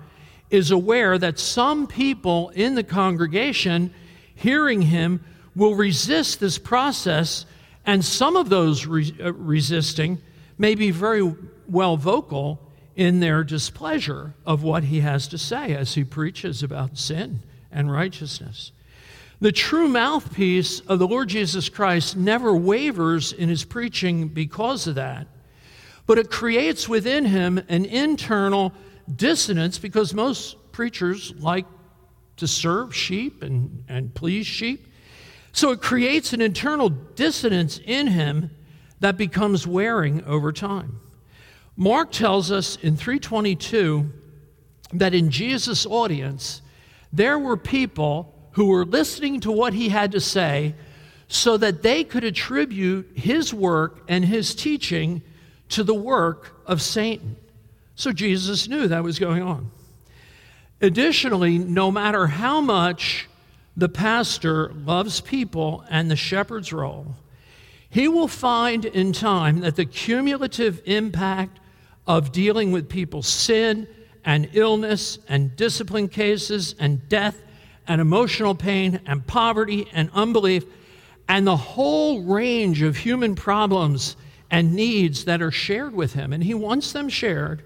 is 0.50 0.72
aware 0.72 1.18
that 1.18 1.39
some 1.39 1.88
people 1.88 2.50
in 2.50 2.75
the 2.75 2.84
congregation 2.84 3.94
hearing 4.36 4.82
him 4.82 5.24
will 5.56 5.75
resist 5.75 6.39
this 6.39 6.58
process, 6.58 7.46
and 7.86 8.06
some 8.06 8.36
of 8.36 8.50
those 8.50 8.86
re- 8.86 9.13
uh, 9.24 9.34
resisting 9.34 10.20
may 10.58 10.75
be 10.75 10.91
very 10.91 11.36
well 11.68 11.98
vocal 11.98 12.60
in 12.96 13.20
their 13.20 13.44
displeasure 13.44 14.34
of 14.46 14.62
what 14.62 14.84
he 14.84 15.00
has 15.00 15.27
to 15.29 15.38
say 15.38 15.75
as 15.75 15.96
he 15.96 16.03
preaches 16.03 16.62
about 16.62 16.98
sin 16.98 17.41
and 17.72 17.91
righteousness. 17.91 18.72
The 19.41 19.51
true 19.51 19.88
mouthpiece 19.88 20.82
of 20.82 21.00
the 21.00 21.08
Lord 21.08 21.29
Jesus 21.29 21.70
Christ 21.70 22.18
never 22.18 22.53
wavers 22.53 23.32
in 23.32 23.48
his 23.48 23.63
preaching 23.63 24.27
because 24.27 24.86
of 24.86 24.96
that, 24.96 25.27
but 26.10 26.18
it 26.18 26.32
creates 26.32 26.89
within 26.89 27.24
him 27.24 27.63
an 27.70 27.86
internal 27.86 28.74
dissonance 29.16 29.78
because 29.78 30.12
most 30.12 30.72
preachers 30.72 31.36
like 31.38 31.68
to 32.36 32.48
serve 32.48 32.96
sheep 32.96 33.44
and, 33.44 33.84
and 33.88 34.12
please 34.16 34.48
sheep. 34.48 34.88
So 35.51 35.70
it 35.70 35.84
creates 35.84 36.34
an 36.34 36.42
internal 36.42 36.89
dissonance 36.89 37.80
in 37.86 38.08
him 38.08 38.50
that 39.01 39.18
becomes 39.18 39.68
wearing 39.68 40.24
over 40.24 40.51
time. 40.51 41.00
Mark 41.78 42.12
tells 42.12 42.51
us 42.51 42.75
in 42.78 42.98
322 42.98 44.12
that 44.94 45.13
in 45.13 45.30
Jesus' 45.30 45.86
audience, 45.86 46.63
there 47.13 47.38
were 47.38 47.56
people 47.56 48.50
who 48.54 48.66
were 48.66 48.84
listening 48.84 49.42
to 49.42 49.51
what 49.51 49.75
he 49.75 49.89
had 49.89 50.13
to 50.13 50.20
say 50.20 50.74
so 51.28 51.56
that 51.58 51.84
they 51.84 52.04
could 52.04 52.24
attribute 52.24 53.12
his 53.13 53.54
work 53.54 54.04
and 54.08 54.25
his 54.25 54.56
teaching 54.56 55.22
to 55.70 55.84
the 55.84 55.94
work 55.94 56.62
of 56.66 56.82
Satan. 56.82 57.36
So 57.96 58.12
Jesus 58.12 58.68
knew 58.68 58.88
that 58.88 59.04
was 59.04 59.20
going 59.20 59.42
on. 59.42 59.72
Additionally, 60.82 61.58
no 61.58 61.92
matter 61.92 62.28
how 62.28 62.62
much 62.62 63.28
the 63.76 63.90
pastor 63.90 64.72
loves 64.74 65.22
people 65.22 65.84
and 65.90 66.10
the 66.10 66.16
shepherd's 66.16 66.72
role, 66.72 67.16
he 67.90 68.08
will 68.08 68.28
find 68.28 68.86
in 68.86 69.14
time 69.14 69.62
that 69.62 69.76
the 69.76 69.86
cumulative 69.86 70.82
impact 70.86 71.60
of 72.08 72.32
dealing 72.32 72.72
with 72.72 72.88
people's 72.88 73.28
sin 73.28 73.88
and 74.24 74.50
illness 74.54 75.20
and 75.28 75.56
discipline 75.56 76.08
cases 76.08 76.76
and 76.80 77.08
death 77.10 77.42
and 77.88 78.00
emotional 78.00 78.56
pain 78.56 79.02
and 79.06 79.26
poverty 79.26 79.88
and 79.92 80.10
unbelief 80.14 80.64
and 81.28 81.46
the 81.46 81.58
whole 81.58 82.22
range 82.24 82.82
of 82.82 82.98
human 82.98 83.36
problems 83.36 84.16
and 84.51 84.74
needs 84.74 85.25
that 85.25 85.41
are 85.41 85.51
shared 85.51 85.94
with 85.94 86.13
him, 86.13 86.34
and 86.34 86.44
he 86.44 86.53
wants 86.53 86.91
them 86.91 87.10
shared, 87.10 87.63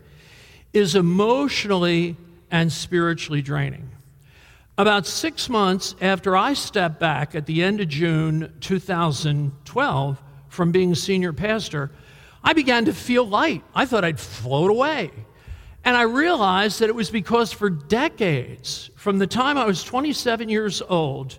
is 0.73 0.95
emotionally 0.95 2.17
and 2.51 2.71
spiritually 2.71 3.41
draining. 3.41 3.89
About 4.77 5.05
six 5.05 5.49
months 5.49 5.95
after 6.01 6.35
I 6.35 6.53
stepped 6.53 6.99
back 6.99 7.35
at 7.35 7.45
the 7.45 7.63
end 7.63 7.79
of 7.79 7.87
June 7.87 8.51
2012 8.59 10.23
from 10.49 10.71
being 10.71 10.95
senior 10.95 11.31
pastor, 11.31 11.91
I 12.43 12.53
began 12.53 12.85
to 12.85 12.93
feel 12.93 13.27
light. 13.27 13.63
I 13.75 13.85
thought 13.85 14.03
I'd 14.03 14.19
float 14.19 14.71
away. 14.71 15.11
And 15.85 15.95
I 15.95 16.03
realized 16.03 16.79
that 16.79 16.89
it 16.89 16.95
was 16.95 17.09
because 17.09 17.51
for 17.51 17.69
decades, 17.69 18.89
from 18.95 19.19
the 19.19 19.27
time 19.27 19.57
I 19.57 19.65
was 19.65 19.83
27 19.83 20.49
years 20.49 20.81
old, 20.81 21.37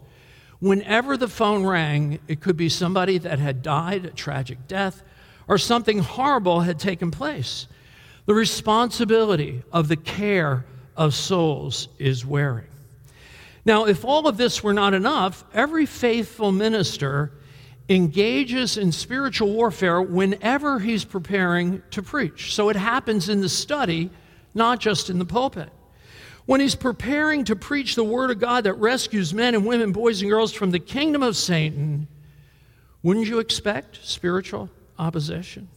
whenever 0.61 1.17
the 1.17 1.29
phone 1.29 1.65
rang, 1.65 2.21
it 2.29 2.41
could 2.41 2.57
be 2.57 2.69
somebody 2.69 3.19
that 3.19 3.39
had 3.39 3.63
died 3.63 4.05
a 4.05 4.11
tragic 4.11 4.69
death 4.69 5.03
or 5.49 5.59
something 5.59 5.99
horrible 5.99 6.61
had 6.61 6.79
taken 6.79 7.11
place. 7.11 7.67
The 8.27 8.35
responsibility 8.35 9.63
of 9.73 9.89
the 9.89 9.97
care 9.97 10.65
of 10.97 11.15
souls 11.15 11.89
is 11.99 12.25
wearing. 12.25 12.67
Now, 13.67 13.87
if 13.87 14.05
all 14.05 14.29
of 14.29 14.37
this 14.37 14.63
were 14.63 14.75
not 14.75 14.95
enough, 14.95 15.45
every 15.53 15.87
faithful 15.87 16.53
minister 16.53 17.33
engages 17.89 18.77
in 18.79 18.93
spiritual 18.93 19.53
warfare 19.53 20.01
whenever 20.01 20.79
he's 20.79 21.05
preparing 21.05 21.83
to 21.91 22.03
preach. 22.03 22.55
So 22.55 22.69
it 22.69 22.77
happens 22.77 23.29
in 23.29 23.41
the 23.41 23.49
study, 23.49 24.11
not 24.55 24.81
just 24.81 25.11
in 25.11 25.19
the 25.19 25.25
pulpit. 25.25 25.71
When 26.47 26.61
he's 26.61 26.75
preparing 26.75 27.45
to 27.45 27.57
preach 27.57 27.95
the 27.95 28.05
word 28.05 28.31
of 28.31 28.39
God 28.39 28.65
that 28.65 28.75
rescues 28.75 29.33
men 29.33 29.55
and 29.55 29.67
women, 29.67 29.93
boys 29.93 30.21
and 30.21 30.31
girls 30.31 30.53
from 30.53 30.71
the 30.71 30.79
kingdom 30.79 31.23
of 31.23 31.37
Satan, 31.37 32.07
wouldn't 33.03 33.27
you 33.27 33.39
expect 33.39 33.99
spiritual 34.03 34.71
opposition? 34.99 35.69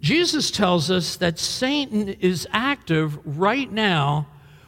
Jesus 0.00 0.50
tells 0.50 0.90
us 0.90 1.16
that 1.16 1.38
Satan 1.38 2.08
is 2.08 2.46
active 2.52 3.18
right 3.26 3.70
now 3.70 4.26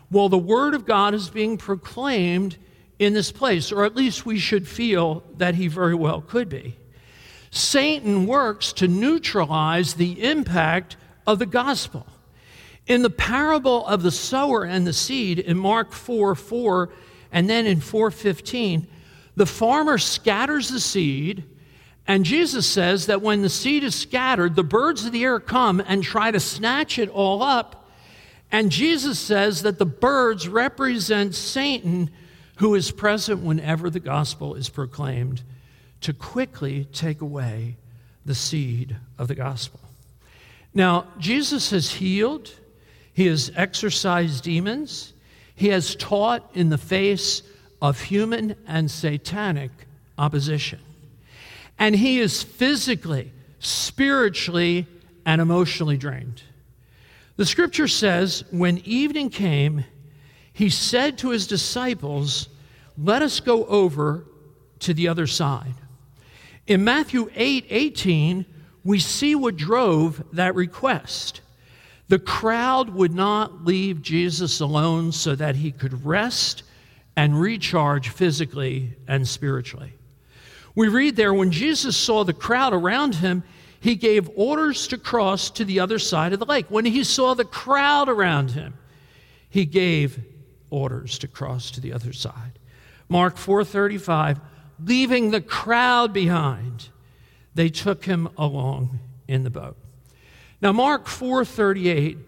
while 0.09 0.29
the 0.29 0.39
word 0.39 0.75
of 0.75 0.87
God 0.87 1.15
is 1.15 1.29
being 1.29 1.59
proclaimed 1.59 2.57
in 2.99 3.13
this 3.13 3.31
place, 3.31 3.71
or 3.71 3.85
at 3.85 3.95
least 3.95 4.27
we 4.27 4.39
should 4.39 4.67
feel 4.67 5.23
that 5.37 5.55
he 5.55 5.69
very 5.69 5.95
well 5.95 6.21
could 6.21 6.49
be. 6.49 6.77
Satan 7.51 8.27
works 8.27 8.73
to 8.75 8.89
neutralize 8.89 9.95
the 9.95 10.23
impact 10.23 10.97
of 11.27 11.39
the 11.39 11.47
gospel. 11.47 12.07
In 12.87 13.03
the 13.03 13.11
parable 13.11 13.87
of 13.87 14.03
the 14.03 14.11
sower 14.11 14.65
and 14.65 14.87
the 14.87 14.93
seed 14.93 15.39
in 15.39 15.59
Mark 15.59 15.93
4 15.93 16.35
4 16.35 16.91
and 17.33 17.49
then 17.49 17.67
in 17.67 17.81
415, 17.81 18.87
the 19.37 19.47
farmer 19.47 19.99
scatters 19.99 20.69
the 20.69 20.81
seed, 20.81 21.45
and 22.09 22.25
Jesus 22.25 22.67
says 22.67 23.07
that 23.07 23.21
when 23.21 23.43
the 23.43 23.51
seed 23.51 23.85
is 23.85 23.95
scattered, 23.95 24.57
the 24.57 24.65
birds 24.65 25.05
of 25.05 25.13
the 25.13 25.25
air 25.25 25.39
come 25.39 25.79
and 25.87 26.03
try 26.03 26.31
to 26.31 26.41
snatch 26.41 26.99
it 26.99 27.11
all 27.11 27.43
up. 27.43 27.87
And 28.51 28.73
Jesus 28.73 29.19
says 29.19 29.61
that 29.63 29.79
the 29.79 29.85
birds 29.85 30.49
represent 30.49 31.35
Satan 31.35 32.11
who 32.57 32.75
is 32.75 32.91
present 32.91 33.43
whenever 33.43 33.91
the 33.91 34.01
gospel 34.01 34.55
is 34.55 34.71
proclaimed 34.71 35.43
to 36.01 36.15
quickly 36.15 36.87
take 36.93 37.21
away 37.21 37.77
the 38.25 38.35
seed 38.35 38.97
of 39.19 39.29
the 39.29 39.35
gospel. 39.35 39.81
Now, 40.73 41.09
Jesus 41.19 41.71
has 41.73 41.93
healed, 41.93 42.51
he 43.13 43.27
has 43.27 43.53
exorcised 43.55 44.45
demons, 44.45 45.13
he 45.55 45.69
has 45.69 45.95
taught 45.95 46.51
in 46.55 46.71
the 46.71 46.79
face 46.79 47.43
of 47.83 48.01
human 48.01 48.57
and 48.67 48.91
satanic 48.91 49.71
opposition. 50.17 50.81
And 51.79 51.95
he 51.95 52.21
is 52.21 52.43
physically, 52.43 53.33
spiritually, 53.61 54.87
and 55.25 55.41
emotionally 55.41 55.97
drained. 55.97 56.43
The 57.37 57.47
scripture 57.47 57.87
says, 57.87 58.45
when 58.51 58.79
evening 58.79 59.31
came, 59.31 59.85
he 60.53 60.71
said 60.71 61.19
to 61.19 61.31
his 61.31 61.47
disciples, 61.47 62.49
Let 62.97 63.23
us 63.23 63.39
go 63.39 63.65
over 63.67 64.25
to 64.81 64.93
the 64.93 65.07
other 65.07 65.27
side. 65.27 65.75
In 66.67 66.83
Matthew 66.83 67.31
8 67.35 67.67
18, 67.69 68.45
we 68.85 68.99
see 68.99 69.35
what 69.35 69.57
drove 69.57 70.25
that 70.33 70.55
request. 70.55 71.43
The 72.09 72.19
crowd 72.19 72.91
would 72.91 73.15
not 73.15 73.65
leave 73.65 74.03
Jesus 74.03 74.61
alone 74.61 75.13
so 75.13 75.35
that 75.35 75.57
he 75.57 75.73
could 75.73 76.05
rest 76.05 76.63
and 77.17 77.39
recharge 77.39 78.09
physically 78.09 78.97
and 79.07 79.29
spiritually. 79.29 79.93
We 80.79 80.87
read 80.87 81.17
there 81.17 81.35
when 81.35 81.51
Jesus 81.51 81.97
saw 81.97 82.23
the 82.23 82.33
crowd 82.33 82.73
around 82.73 83.17
him, 83.17 83.43
he 83.81 83.97
gave 83.97 84.31
orders 84.37 84.87
to 84.87 84.97
cross 84.97 85.51
to 85.51 85.65
the 85.65 85.81
other 85.81 85.99
side 85.99 86.33
of 86.33 86.39
the 86.39 86.47
lake. 86.47 86.67
When 86.69 86.85
he 86.85 87.03
saw 87.03 87.35
the 87.35 87.45
crowd 87.45 88.09
around 88.09 88.53
him, 88.53 88.75
he 89.51 89.65
gave 89.65 90.21
orders 90.71 91.19
to 91.19 91.27
cross 91.27 91.73
to 91.73 91.81
the 91.81 91.93
other 91.93 92.13
side. 92.13 92.61
Mark 93.09 93.39
4:35, 93.39 94.39
leaving 94.79 95.33
the 95.33 95.41
crowd 95.41 96.13
behind, 96.13 96.91
they 97.57 97.71
took 97.71 98.05
him 98.05 98.29
along 98.39 99.01
in 99.27 99.43
the 99.43 99.51
boat. 99.51 99.77
Now 100.63 100.71
Mark 100.71 101.07
4:38 101.07 102.19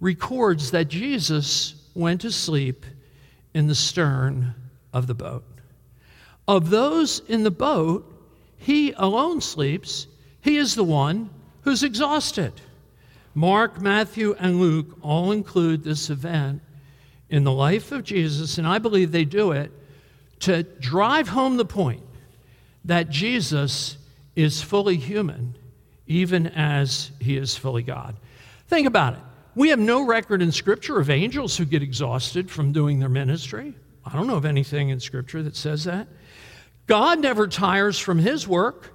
records 0.00 0.72
that 0.72 0.88
Jesus 0.88 1.76
went 1.94 2.22
to 2.22 2.32
sleep 2.32 2.84
in 3.54 3.68
the 3.68 3.76
stern 3.76 4.56
of 4.92 5.06
the 5.06 5.14
boat. 5.14 5.51
Of 6.48 6.70
those 6.70 7.20
in 7.28 7.44
the 7.44 7.50
boat, 7.50 8.08
he 8.56 8.92
alone 8.92 9.40
sleeps. 9.40 10.06
He 10.40 10.56
is 10.56 10.74
the 10.74 10.84
one 10.84 11.30
who's 11.62 11.82
exhausted. 11.82 12.52
Mark, 13.34 13.80
Matthew, 13.80 14.34
and 14.38 14.60
Luke 14.60 14.98
all 15.00 15.32
include 15.32 15.82
this 15.82 16.10
event 16.10 16.60
in 17.30 17.44
the 17.44 17.52
life 17.52 17.92
of 17.92 18.04
Jesus, 18.04 18.58
and 18.58 18.66
I 18.66 18.78
believe 18.78 19.10
they 19.10 19.24
do 19.24 19.52
it 19.52 19.72
to 20.40 20.64
drive 20.64 21.28
home 21.28 21.56
the 21.56 21.64
point 21.64 22.02
that 22.84 23.08
Jesus 23.08 23.96
is 24.36 24.60
fully 24.60 24.96
human, 24.96 25.56
even 26.06 26.48
as 26.48 27.12
he 27.20 27.36
is 27.36 27.56
fully 27.56 27.82
God. 27.82 28.16
Think 28.68 28.86
about 28.86 29.14
it. 29.14 29.20
We 29.54 29.68
have 29.68 29.78
no 29.78 30.04
record 30.04 30.42
in 30.42 30.50
Scripture 30.50 30.98
of 30.98 31.10
angels 31.10 31.56
who 31.56 31.64
get 31.64 31.82
exhausted 31.82 32.50
from 32.50 32.72
doing 32.72 32.98
their 32.98 33.08
ministry. 33.08 33.74
I 34.04 34.12
don't 34.12 34.26
know 34.26 34.36
of 34.36 34.44
anything 34.44 34.88
in 34.88 34.98
Scripture 34.98 35.42
that 35.42 35.56
says 35.56 35.84
that. 35.84 36.08
God 36.86 37.20
never 37.20 37.46
tires 37.46 37.98
from 37.98 38.18
his 38.18 38.46
work. 38.46 38.92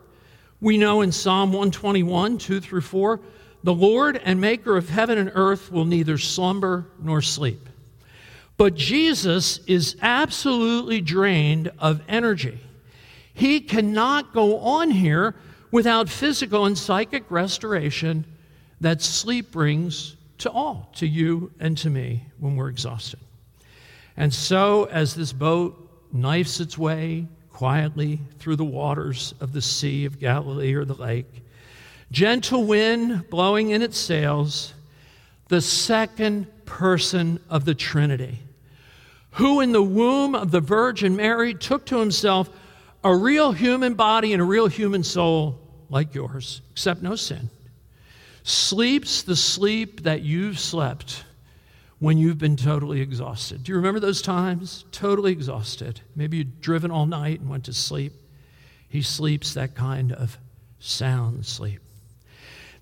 We 0.60 0.78
know 0.78 1.02
in 1.02 1.12
Psalm 1.12 1.50
121, 1.52 2.38
2 2.38 2.60
through 2.60 2.82
4, 2.82 3.20
the 3.64 3.74
Lord 3.74 4.20
and 4.24 4.42
maker 4.42 4.78
of 4.78 4.90
heaven 4.90 5.18
and 5.18 5.32
earth 5.36 5.72
will 5.72 5.86
neither 5.86 6.18
slumber 6.18 6.88
nor 7.02 7.22
sleep. 7.22 7.70
But 8.58 8.76
Jesus 8.76 9.60
is 9.68 9.98
absolutely 10.02 11.02
drained 11.02 11.72
of 11.78 12.02
energy. 12.08 12.60
He 13.34 13.62
cannot 13.62 14.34
go 14.34 14.58
on 14.60 14.90
here 14.90 15.36
without 15.72 16.10
physical 16.10 16.66
and 16.66 16.78
psychic 16.78 17.30
restoration 17.30 18.26
that 18.82 19.02
sleep 19.02 19.52
brings 19.52 20.16
to 20.40 20.50
all, 20.50 20.90
to 20.96 21.08
you 21.08 21.52
and 21.60 21.78
to 21.80 21.90
me 21.90 22.24
when 22.40 22.56
we're 22.56 22.70
exhausted. 22.70 23.20
And 24.16 24.34
so, 24.34 24.86
as 24.86 25.14
this 25.14 25.34
boat 25.34 26.08
knifes 26.12 26.60
its 26.60 26.78
way 26.78 27.28
quietly 27.58 28.20
through 28.38 28.56
the 28.56 28.64
waters 28.64 29.34
of 29.40 29.52
the 29.52 29.64
Sea 29.64 30.06
of 30.06 30.20
Galilee 30.20 30.76
or 30.76 30.86
the 30.86 30.94
lake, 30.94 31.42
gentle 32.12 32.64
wind 32.64 33.28
blowing 33.32 33.72
in 33.72 33.82
its 33.82 33.98
sails, 33.98 34.76
the 35.48 35.60
second 35.60 36.46
person 36.66 37.40
of 37.50 37.66
the 37.66 37.74
Trinity, 37.74 38.38
who 39.32 39.60
in 39.60 39.72
the 39.72 39.82
womb 39.82 40.36
of 40.36 40.52
the 40.52 40.60
Virgin 40.60 41.16
Mary 41.16 41.56
took 41.56 41.84
to 41.88 41.98
himself 41.98 42.48
a 43.04 43.16
real 43.16 43.52
human 43.52 43.96
body 43.96 44.34
and 44.34 44.42
a 44.44 44.46
real 44.46 44.68
human 44.68 45.04
soul 45.04 45.58
like 45.90 46.14
yours, 46.14 46.62
except 46.74 47.02
no 47.02 47.16
sin, 47.16 47.50
sleeps 48.44 49.24
the 49.24 49.36
sleep 49.36 50.04
that 50.04 50.22
you've 50.22 50.60
slept 50.60 51.24
when 52.00 52.18
you've 52.18 52.38
been 52.38 52.56
totally 52.56 53.02
exhausted. 53.02 53.64
Do 53.64 53.72
you 53.72 53.76
remember 53.76 54.00
those 54.00 54.22
times? 54.22 54.86
Totally 54.92 55.32
exhausted. 55.32 56.02
Maybe 56.16 56.38
you'd 56.38 56.62
driven 56.62 56.92
all 56.92 57.06
night 57.06 57.40
and 57.40 57.50
went 57.50 57.66
to 57.66 57.74
sleep. 57.74 58.14
He 58.88 59.02
sleeps 59.02 59.54
that 59.56 59.76
kind 59.76 60.12
of 60.12 60.38
sound 60.80 61.46
sleep. 61.46 61.82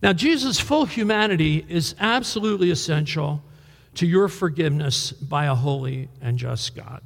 Now, 0.02 0.14
Jesus' 0.14 0.60
full 0.60 0.86
humanity 0.86 1.66
is 1.68 1.96
absolutely 2.00 2.70
essential 2.70 3.42
to 3.96 4.06
your 4.06 4.28
forgiveness 4.28 5.12
by 5.12 5.46
a 5.46 5.56
holy 5.56 6.10
and 6.22 6.38
just 6.38 6.76
God. 6.76 7.02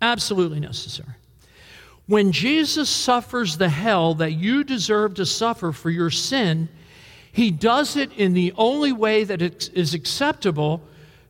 Absolutely 0.00 0.58
necessary. 0.58 1.14
When 2.06 2.32
Jesus 2.32 2.90
suffers 2.90 3.56
the 3.56 3.68
hell 3.68 4.14
that 4.14 4.32
you 4.32 4.64
deserve 4.64 5.14
to 5.14 5.24
suffer 5.24 5.70
for 5.70 5.88
your 5.88 6.10
sin, 6.10 6.68
he 7.30 7.52
does 7.52 7.96
it 7.96 8.12
in 8.12 8.34
the 8.34 8.52
only 8.56 8.92
way 8.92 9.22
that 9.22 9.40
it 9.40 9.70
is 9.72 9.94
acceptable 9.94 10.82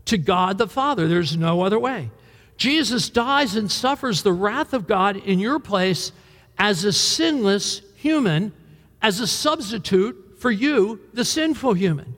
to 0.07 0.19
God 0.19 0.59
the 0.59 0.69
Father. 0.69 1.09
There's 1.09 1.37
no 1.37 1.63
other 1.63 1.79
way. 1.79 2.11
Jesus 2.57 3.09
dies 3.09 3.57
and 3.57 3.71
suffers 3.71 4.23
the 4.23 4.33
wrath 4.33 4.73
of 4.73 4.87
God 4.87 5.17
in 5.17 5.39
your 5.39 5.59
place 5.59 6.13
as 6.59 6.85
a 6.85 6.93
sinless 6.93 7.83
human, 7.97 8.53
as 9.01 9.21
a 9.21 9.27
substitute 9.27 10.37
for 10.39 10.51
you, 10.51 11.01
the 11.13 11.25
sinful 11.25 11.75
human. 11.75 12.17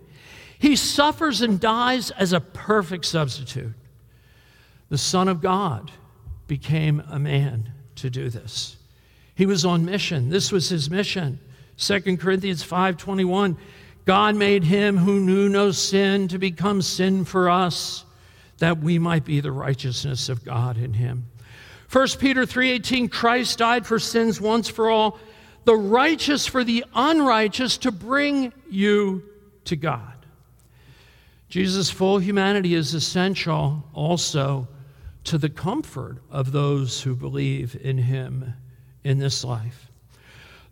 He 0.59 0.77
suffers 0.77 1.41
and 1.41 1.61
dies 1.61 2.11
as 2.11 2.33
a 2.33 2.41
perfect 2.41 3.05
substitute. 3.05 3.75
The 4.89 4.99
Son 4.99 5.29
of 5.29 5.41
God 5.41 5.91
became 6.47 7.03
a 7.09 7.19
man 7.19 7.73
to 7.97 8.11
do 8.11 8.29
this. 8.29 8.77
He 9.35 9.47
was 9.47 9.65
on 9.65 9.85
mission. 9.85 10.31
This 10.31 10.53
was 10.53 10.69
his 10.69 10.91
mission. 10.91 11.39
2 11.77 12.19
Corinthians 12.19 12.63
5:21 12.63 13.57
God 14.05 14.37
made 14.37 14.65
him 14.65 14.99
who 14.99 15.21
knew 15.21 15.49
no 15.49 15.71
sin 15.71 16.29
to 16.29 16.39
become 16.39 16.83
sin 16.83 17.25
for 17.25 17.49
us 17.49 18.05
that 18.59 18.79
we 18.79 18.99
might 18.99 19.25
be 19.25 19.41
the 19.41 19.53
righteousness 19.53 20.29
of 20.29 20.45
God 20.45 20.77
in 20.77 20.93
him. 20.93 21.27
1 21.91 22.19
Peter 22.19 22.45
3:18 22.45 23.09
Christ 23.09 23.59
died 23.59 23.87
for 23.87 23.99
sins 23.99 24.41
once 24.41 24.69
for 24.69 24.91
all, 24.91 25.19
the 25.65 25.77
righteous 25.77 26.47
for 26.47 26.65
the 26.65 26.85
unrighteous 26.95 27.79
to 27.79 27.91
bring 27.91 28.53
you 28.69 29.23
to 29.65 29.77
God. 29.77 30.15
Jesus' 31.49 31.91
full 31.91 32.19
humanity 32.19 32.75
is 32.75 32.95
essential 32.95 33.85
also 33.95 34.69
to 35.25 35.39
the 35.39 35.49
comfort 35.49 36.19
of 36.31 36.53
those 36.53 37.01
who 37.03 37.15
believe 37.15 37.77
in 37.81 37.97
him 37.97 38.55
in 39.05 39.19
this 39.19 39.45
life. 39.45 39.89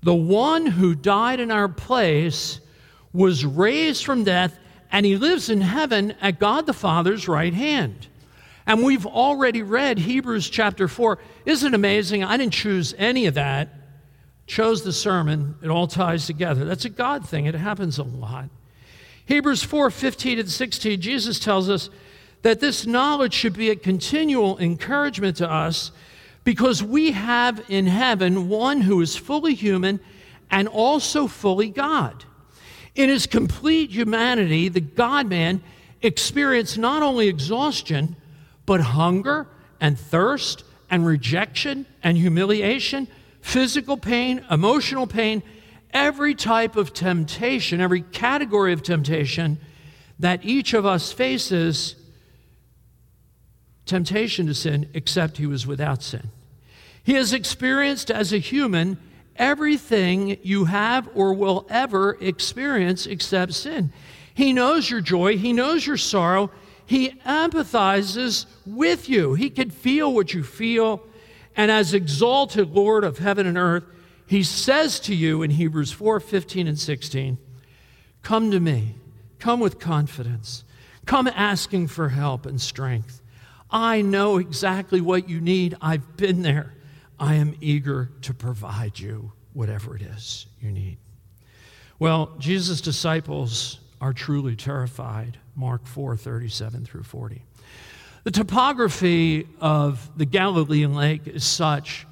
The 0.03 0.15
one 0.15 0.67
who 0.67 0.95
died 0.95 1.41
in 1.41 1.51
our 1.51 1.69
place 1.69 2.61
was 3.13 3.45
raised 3.45 4.05
from 4.05 4.25
death, 4.25 4.59
and 4.91 5.05
he 5.05 5.17
lives 5.17 5.51
in 5.51 5.61
heaven 5.61 6.15
at 6.21 6.39
God 6.39 6.67
the 6.67 6.73
Father's 6.73 7.29
right 7.29 7.55
hand. 7.55 8.09
And 8.67 8.85
we've 8.85 9.07
already 9.07 9.63
read 9.63 9.99
Hebrews 9.99 10.49
chapter 10.49 10.89
4. 10.89 11.19
Isn't 11.45 11.73
it 11.73 11.75
amazing? 11.75 12.23
I 12.25 12.37
didn't 12.37 12.55
choose 12.55 12.95
any 12.97 13.27
of 13.27 13.35
that. 13.35 13.69
Chose 14.47 14.83
the 14.83 14.93
sermon. 14.93 15.57
It 15.63 15.69
all 15.69 15.87
ties 15.87 16.27
together. 16.27 16.65
That's 16.65 16.85
a 16.85 16.91
God 16.91 17.29
thing. 17.29 17.47
It 17.47 17.55
happens 17.55 17.99
a 17.99 18.05
lot. 18.05 18.49
Hebrews 19.27 19.63
4 19.63 19.91
15 19.91 20.39
and 20.41 20.51
16, 20.51 21.01
Jesus 21.01 21.39
tells 21.39 21.69
us 21.69 21.91
that 22.43 22.61
this 22.61 22.87
knowledge 22.87 23.35
should 23.35 23.55
be 23.55 23.71
a 23.71 23.77
continual 23.77 24.59
encouragement 24.59 25.37
to 25.39 25.51
us 25.51 25.93
because 26.45 26.83
we 26.83 27.13
have 27.13 27.65
in 27.69 27.87
heaven 27.87 28.49
one 28.49 28.81
who 28.81 29.01
is 29.01 29.17
fully 29.17 29.55
human 29.55 30.01
and 30.51 30.69
also 30.69 31.27
fully 31.27 31.69
God. 31.69 32.25
In 32.95 33.09
his 33.09 33.27
complete 33.27 33.91
humanity, 33.91 34.69
the 34.69 34.81
God 34.81 35.29
man 35.29 35.63
experienced 36.03 36.77
not 36.79 37.03
only 37.03 37.29
exhaustion, 37.29 38.17
but 38.67 38.81
hunger 38.81 39.47
and 39.81 39.99
thirst 39.99 40.65
and 40.91 41.07
rejection 41.07 41.87
and 42.03 42.19
humiliation, 42.19 43.09
physical 43.41 43.97
pain, 43.97 44.45
emotional 44.51 45.07
pain, 45.07 45.43
every 45.93 46.35
type 46.35 46.77
of 46.77 46.93
temptation, 46.93 47.81
every 47.81 48.03
category 48.03 48.73
of 48.73 48.83
temptation 48.83 49.59
that 50.19 50.45
each 50.45 50.75
of 50.75 50.87
us 50.87 51.13
faces 51.13 51.97
temptation 53.87 54.47
to 54.47 54.55
sin, 54.55 54.89
except 54.95 55.39
he 55.39 55.47
was 55.47 55.67
without 55.67 56.03
sin. 56.03 56.31
He 57.03 57.15
has 57.15 57.33
experienced 57.33 58.11
as 58.11 58.33
a 58.33 58.39
human 58.39 58.99
everything 59.37 60.39
you 60.43 60.67
have 60.67 61.09
or 61.15 61.35
will 61.35 61.67
ever 61.71 62.17
experience 62.21 63.07
except 63.07 63.55
sin. 63.55 63.93
He 64.35 64.53
knows 64.53 64.91
your 64.91 65.01
joy, 65.01 65.37
He 65.37 65.53
knows 65.53 65.87
your 65.87 65.97
sorrow, 65.97 66.51
He 66.87 67.11
empathizes 67.27 68.47
with 68.67 69.09
you. 69.09 69.35
He 69.35 69.51
can 69.51 69.71
feel 69.71 70.13
what 70.13 70.35
you 70.35 70.43
feel. 70.43 71.03
And 71.55 71.71
as 71.71 71.93
exalted 71.93 72.71
Lord 72.71 73.05
of 73.05 73.19
heaven 73.19 73.47
and 73.47 73.59
earth, 73.59 73.85
He 74.27 74.43
says 74.43 75.01
to 75.01 75.15
you 75.15 75.43
in 75.43 75.51
Hebrews 75.51 75.93
4 75.93 76.21
15 76.21 76.67
and 76.67 76.79
16, 76.79 77.39
Come 78.23 78.51
to 78.51 78.61
me, 78.61 78.95
come 79.39 79.61
with 79.61 79.79
confidence, 79.79 80.65
come 81.07 81.27
asking 81.27 81.89
for 81.89 82.11
help 82.11 82.47
and 82.47 82.61
strength. 82.61 83.21
I 83.71 84.03
know 84.03 84.37
exactly 84.37 85.01
what 85.01 85.29
you 85.29 85.41
need. 85.41 85.77
I've 85.81 86.17
been 86.17 86.43
there. 86.43 86.75
I 87.19 87.35
am 87.35 87.57
eager 87.61 88.11
to 88.23 88.35
provide 88.35 88.99
you 88.99 89.33
whatever 89.53 89.97
it 89.97 90.03
is 90.03 90.47
you 90.61 90.73
need. 90.73 90.99
Well, 91.99 92.33
Jesus' 92.39 92.81
disciples 92.81 93.79
are 94.01 94.13
truly 94.13 94.57
terrified. 94.57 95.39
Mark 95.55 95.87
4 95.87 96.17
37 96.17 96.85
through 96.85 97.05
40. 97.05 97.43
The 98.25 98.31
topography 98.31 99.47
of 99.61 100.11
the 100.17 100.25
Galilean 100.25 100.95
lake 100.95 101.27
is 101.27 101.45
such 101.45 102.07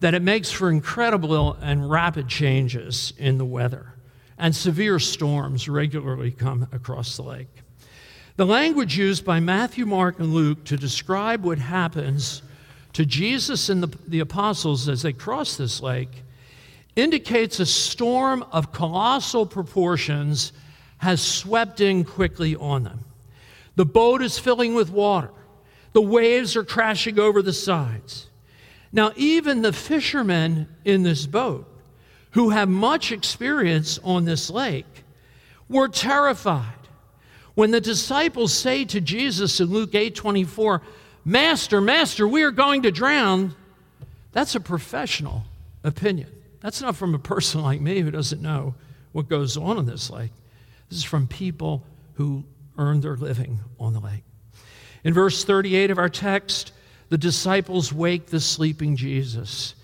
that 0.00 0.14
it 0.14 0.22
makes 0.22 0.50
for 0.50 0.70
incredible 0.70 1.54
and 1.60 1.88
rapid 1.88 2.28
changes 2.28 3.12
in 3.16 3.38
the 3.38 3.44
weather, 3.44 3.94
and 4.36 4.54
severe 4.54 4.98
storms 4.98 5.68
regularly 5.68 6.32
come 6.32 6.66
across 6.72 7.16
the 7.16 7.22
lake. 7.22 7.62
The 8.36 8.46
language 8.46 8.96
used 8.96 9.24
by 9.24 9.40
Matthew, 9.40 9.86
Mark, 9.86 10.18
and 10.18 10.34
Luke 10.34 10.64
to 10.64 10.76
describe 10.76 11.44
what 11.44 11.58
happens 11.58 12.42
to 12.92 13.06
Jesus 13.06 13.68
and 13.68 13.82
the, 13.82 13.98
the 14.06 14.20
apostles 14.20 14.88
as 14.88 15.02
they 15.02 15.12
cross 15.12 15.56
this 15.56 15.80
lake 15.80 16.22
indicates 16.94 17.58
a 17.58 17.66
storm 17.66 18.44
of 18.52 18.72
colossal 18.72 19.46
proportions 19.46 20.52
has 20.98 21.22
swept 21.22 21.80
in 21.80 22.04
quickly 22.04 22.54
on 22.54 22.84
them. 22.84 23.00
The 23.76 23.86
boat 23.86 24.22
is 24.22 24.38
filling 24.38 24.74
with 24.74 24.90
water, 24.90 25.30
the 25.92 26.02
waves 26.02 26.56
are 26.56 26.64
crashing 26.64 27.18
over 27.18 27.42
the 27.42 27.52
sides. 27.52 28.28
Now, 28.92 29.12
even 29.16 29.62
the 29.62 29.72
fishermen 29.72 30.68
in 30.84 31.02
this 31.02 31.26
boat, 31.26 31.66
who 32.32 32.50
have 32.50 32.68
much 32.68 33.10
experience 33.10 33.98
on 34.04 34.26
this 34.26 34.50
lake, 34.50 35.04
were 35.68 35.88
terrified. 35.88 36.66
When 37.54 37.70
the 37.70 37.80
disciples 37.80 38.52
say 38.52 38.84
to 38.86 39.00
Jesus 39.00 39.60
in 39.60 39.68
Luke 39.68 39.94
8 39.94 40.14
24, 40.14 40.82
Master, 41.24 41.80
Master, 41.80 42.26
we 42.26 42.42
are 42.42 42.50
going 42.50 42.82
to 42.82 42.90
drown. 42.90 43.54
That's 44.32 44.54
a 44.54 44.60
professional 44.60 45.44
opinion. 45.84 46.30
That's 46.60 46.80
not 46.80 46.96
from 46.96 47.14
a 47.14 47.18
person 47.18 47.62
like 47.62 47.80
me 47.80 48.00
who 48.00 48.10
doesn't 48.10 48.42
know 48.42 48.74
what 49.12 49.28
goes 49.28 49.56
on 49.56 49.78
in 49.78 49.86
this 49.86 50.10
lake. 50.10 50.32
This 50.88 50.98
is 50.98 51.04
from 51.04 51.26
people 51.26 51.84
who 52.14 52.44
earn 52.78 53.00
their 53.00 53.16
living 53.16 53.60
on 53.78 53.92
the 53.92 54.00
lake. 54.00 54.24
In 55.04 55.14
verse 55.14 55.44
38 55.44 55.90
of 55.90 55.98
our 55.98 56.08
text, 56.08 56.72
the 57.08 57.18
disciples 57.18 57.92
wake 57.92 58.26
the 58.26 58.40
sleeping 58.40 58.96
Jesus 58.96 59.74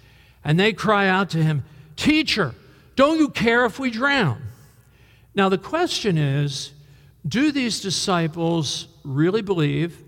and 0.44 0.59
they 0.59 0.72
cry 0.72 1.09
out 1.09 1.31
to 1.31 1.42
him, 1.42 1.64
Teacher, 1.96 2.55
Don't 2.96 3.18
you 3.18 3.29
care 3.29 3.64
if 3.64 3.79
we 3.79 3.90
drown? 3.90 4.42
Now, 5.35 5.48
the 5.48 5.59
question 5.59 6.18
is 6.18 6.72
do 7.27 7.53
these 7.53 7.81
disciples 7.81 8.88
really 9.05 9.42
believe 9.42 10.03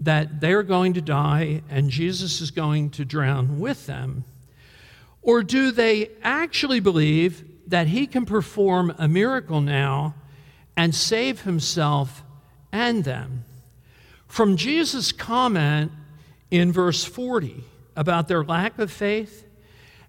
that 0.00 0.40
they're 0.40 0.62
going 0.62 0.94
to 0.94 1.00
die 1.00 1.62
and 1.68 1.90
Jesus 1.90 2.40
is 2.40 2.50
going 2.50 2.90
to 2.90 3.04
drown 3.04 3.60
with 3.60 3.86
them? 3.86 4.24
Or 5.22 5.42
do 5.42 5.70
they 5.70 6.10
actually 6.22 6.80
believe 6.80 7.44
that 7.68 7.86
he 7.86 8.06
can 8.06 8.24
perform 8.24 8.94
a 8.98 9.06
miracle 9.06 9.60
now 9.60 10.14
and 10.76 10.94
save 10.94 11.42
himself 11.42 12.22
and 12.72 13.04
them? 13.04 13.44
From 14.26 14.56
Jesus' 14.56 15.12
comment 15.12 15.92
in 16.50 16.72
verse 16.72 17.04
40 17.04 17.64
about 17.96 18.28
their 18.28 18.44
lack 18.44 18.78
of 18.78 18.90
faith, 18.90 19.46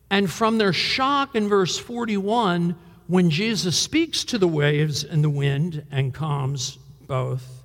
and 0.10 0.30
from 0.30 0.58
their 0.58 0.74
shock 0.74 1.36
in 1.36 1.48
verse 1.48 1.78
41 1.78 2.76
when 3.08 3.30
Jesus 3.30 3.78
speaks 3.78 4.24
to 4.26 4.38
the 4.38 4.48
waves 4.48 5.04
and 5.04 5.24
the 5.24 5.30
wind 5.30 5.86
and 5.92 6.14
calms 6.14 6.78
both, 7.08 7.61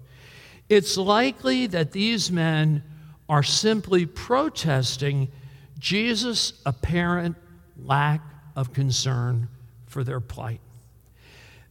it's 0.68 0.96
likely 0.96 1.66
that 1.68 1.92
these 1.92 2.30
men 2.30 2.82
are 3.28 3.42
simply 3.42 4.06
protesting 4.06 5.28
Jesus' 5.78 6.54
apparent 6.64 7.36
lack 7.76 8.20
of 8.54 8.72
concern 8.72 9.48
for 9.86 10.02
their 10.04 10.20
plight. 10.20 10.60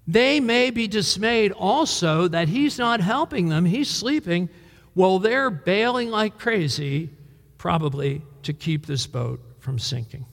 They 0.07 0.39
may 0.39 0.69
be 0.69 0.87
dismayed 0.87 1.51
also 1.51 2.27
that 2.27 2.47
he's 2.47 2.77
not 2.77 3.01
helping 3.01 3.49
them, 3.49 3.65
he's 3.65 3.89
sleeping 3.89 4.49
while 4.93 5.19
they're 5.19 5.49
bailing 5.49 6.09
like 6.09 6.37
crazy, 6.37 7.09
probably 7.57 8.21
to 8.43 8.53
keep 8.53 8.85
this 8.85 9.07
boat 9.07 9.41
from 9.59 9.79
sinking. 9.79 10.25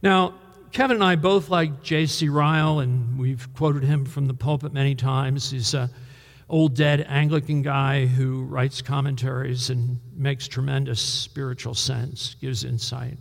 Now, 0.00 0.34
Kevin 0.70 0.96
and 0.96 1.04
I 1.04 1.16
both 1.16 1.50
like 1.50 1.82
J.C. 1.82 2.28
Ryle, 2.28 2.80
and 2.80 3.18
we've 3.18 3.52
quoted 3.54 3.84
him 3.84 4.04
from 4.04 4.26
the 4.26 4.34
pulpit 4.34 4.72
many 4.72 4.94
times. 4.94 5.50
He's 5.50 5.74
an 5.74 5.88
old 6.48 6.76
dead 6.76 7.06
Anglican 7.08 7.62
guy 7.62 8.06
who 8.06 8.44
writes 8.44 8.82
commentaries 8.82 9.70
and 9.70 9.98
makes 10.14 10.46
tremendous 10.46 11.00
spiritual 11.00 11.74
sense, 11.74 12.36
gives 12.40 12.64
insight. 12.64 13.18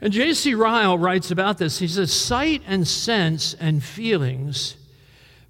And 0.00 0.12
J.C. 0.12 0.54
Ryle 0.54 0.98
writes 0.98 1.30
about 1.30 1.58
this. 1.58 1.78
He 1.78 1.88
says, 1.88 2.12
Sight 2.12 2.62
and 2.66 2.86
sense 2.86 3.54
and 3.54 3.82
feelings 3.82 4.76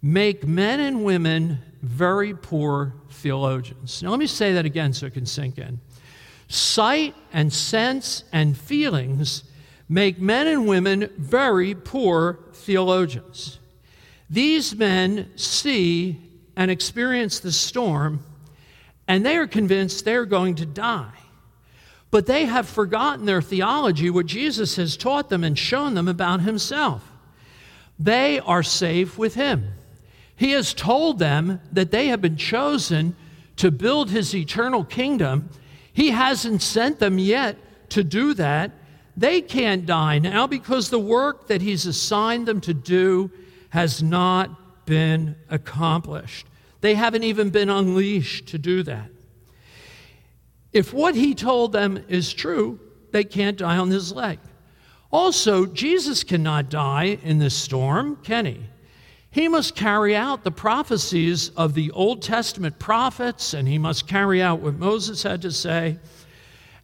make 0.02 0.46
men 0.46 0.80
and 0.80 1.04
women 1.04 1.60
very 1.82 2.34
poor 2.34 2.94
theologians. 3.10 4.02
Now, 4.02 4.10
let 4.10 4.18
me 4.18 4.26
say 4.26 4.54
that 4.54 4.64
again 4.64 4.92
so 4.92 5.06
it 5.06 5.14
can 5.14 5.26
sink 5.26 5.58
in. 5.58 5.80
Sight 6.48 7.14
and 7.32 7.52
sense 7.52 8.24
and 8.32 8.56
feelings 8.56 9.44
make 9.88 10.20
men 10.20 10.46
and 10.46 10.66
women 10.66 11.10
very 11.16 11.74
poor 11.74 12.40
theologians. 12.52 13.58
These 14.28 14.74
men 14.76 15.30
see 15.36 16.29
and 16.56 16.70
experience 16.70 17.40
the 17.40 17.52
storm, 17.52 18.24
and 19.08 19.24
they 19.24 19.36
are 19.36 19.46
convinced 19.46 20.04
they're 20.04 20.26
going 20.26 20.54
to 20.56 20.66
die. 20.66 21.12
But 22.10 22.26
they 22.26 22.46
have 22.46 22.68
forgotten 22.68 23.24
their 23.24 23.42
theology, 23.42 24.10
what 24.10 24.26
Jesus 24.26 24.76
has 24.76 24.96
taught 24.96 25.28
them 25.28 25.44
and 25.44 25.58
shown 25.58 25.94
them 25.94 26.08
about 26.08 26.40
himself. 26.40 27.06
They 27.98 28.40
are 28.40 28.62
safe 28.62 29.16
with 29.16 29.34
him. 29.34 29.72
He 30.34 30.52
has 30.52 30.74
told 30.74 31.18
them 31.18 31.60
that 31.70 31.90
they 31.90 32.08
have 32.08 32.20
been 32.20 32.36
chosen 32.36 33.14
to 33.56 33.70
build 33.70 34.10
his 34.10 34.34
eternal 34.34 34.84
kingdom. 34.84 35.50
He 35.92 36.10
hasn't 36.10 36.62
sent 36.62 36.98
them 36.98 37.18
yet 37.18 37.58
to 37.90 38.02
do 38.02 38.32
that. 38.34 38.72
They 39.16 39.42
can't 39.42 39.84
die 39.84 40.18
now 40.18 40.46
because 40.46 40.88
the 40.88 40.98
work 40.98 41.48
that 41.48 41.60
he's 41.60 41.84
assigned 41.84 42.46
them 42.46 42.60
to 42.62 42.72
do 42.72 43.30
has 43.68 44.02
not 44.02 44.50
been 44.90 45.36
accomplished. 45.48 46.48
They 46.80 46.96
haven't 46.96 47.22
even 47.22 47.50
been 47.50 47.70
unleashed 47.70 48.48
to 48.48 48.58
do 48.58 48.82
that. 48.82 49.08
If 50.72 50.92
what 50.92 51.14
he 51.14 51.32
told 51.32 51.70
them 51.70 52.04
is 52.08 52.32
true, 52.32 52.80
they 53.12 53.22
can't 53.22 53.56
die 53.56 53.76
on 53.76 53.90
his 53.90 54.12
leg. 54.12 54.40
Also, 55.12 55.64
Jesus 55.64 56.24
cannot 56.24 56.70
die 56.70 57.18
in 57.22 57.38
this 57.38 57.54
storm, 57.54 58.16
can 58.24 58.46
he? 58.46 58.60
He 59.30 59.46
must 59.46 59.76
carry 59.76 60.16
out 60.16 60.42
the 60.42 60.50
prophecies 60.50 61.50
of 61.50 61.74
the 61.74 61.92
Old 61.92 62.20
Testament 62.20 62.80
prophets, 62.80 63.54
and 63.54 63.68
he 63.68 63.78
must 63.78 64.08
carry 64.08 64.42
out 64.42 64.58
what 64.58 64.74
Moses 64.74 65.22
had 65.22 65.40
to 65.42 65.52
say. 65.52 66.00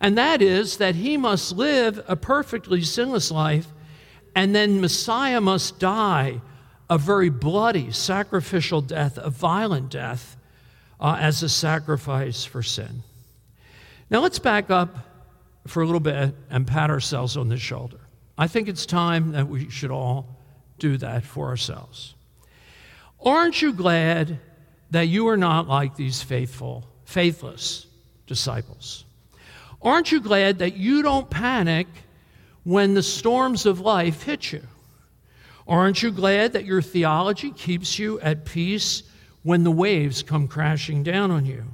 And 0.01 0.17
that 0.17 0.41
is 0.41 0.77
that 0.77 0.95
he 0.95 1.17
must 1.17 1.57
live 1.57 2.05
a 2.07 2.15
perfectly 2.15 2.83
sinless 2.83 3.33
life, 3.33 3.67
and 4.37 4.55
then 4.55 4.81
Messiah 4.81 5.41
must 5.41 5.81
die 5.81 6.41
a 6.89 6.99
very 6.99 7.31
bloody, 7.31 7.91
sacrificial 7.91 8.81
death, 8.81 9.19
a 9.19 9.31
violent 9.31 9.91
death, 9.91 10.37
uh, 11.01 11.17
as 11.21 11.43
a 11.43 11.49
sacrifice 11.49 12.45
for 12.45 12.63
sin. 12.63 13.03
Now 14.09 14.21
let's 14.21 14.39
back 14.39 14.71
up 14.71 14.97
for 15.67 15.83
a 15.83 15.87
little 15.87 16.01
bit 16.01 16.35
and 16.49 16.67
pat 16.67 16.91
ourselves 16.91 17.37
on 17.37 17.49
the 17.49 17.59
shoulder. 17.59 17.99
I 18.39 18.47
think 18.47 18.69
it's 18.69 18.87
time 18.87 19.33
that 19.33 19.49
we 19.49 19.69
should 19.69 19.91
all 19.91 20.37
do 20.79 20.97
that 20.99 21.25
for 21.25 21.49
ourselves. 21.49 22.15
Aren't 23.21 23.63
you 23.63 23.73
glad 23.73 24.39
that 24.91 25.09
you 25.09 25.27
are 25.29 25.37
not 25.37 25.67
like 25.67 25.97
these 25.97 26.23
faithful, 26.23 26.87
faithless 27.05 27.87
disciples? 28.27 29.05
Aren't 29.83 30.13
you 30.13 30.21
glad 30.21 30.59
that 30.59 30.77
you 30.77 31.03
don't 31.03 31.29
panic 31.29 31.87
when 32.63 32.95
the 32.95 33.03
storms 33.03 33.67
of 33.67 33.81
life 33.81 34.23
hit 34.23 34.53
you? 34.53 34.63
Aren't 35.69 36.03
you 36.03 36.13
glad 36.13 36.53
that 36.53 36.65
your 36.65 36.83
theology 36.83 37.51
keeps 37.51 37.99
you 37.99 38.21
at 38.21 38.45
peace 38.45 39.03
when 39.43 39.65
the 39.65 39.71
waves 39.71 40.23
come 40.23 40.47
crashing 40.47 41.03
down 41.03 41.31
on 41.31 41.45
you? 41.45 41.65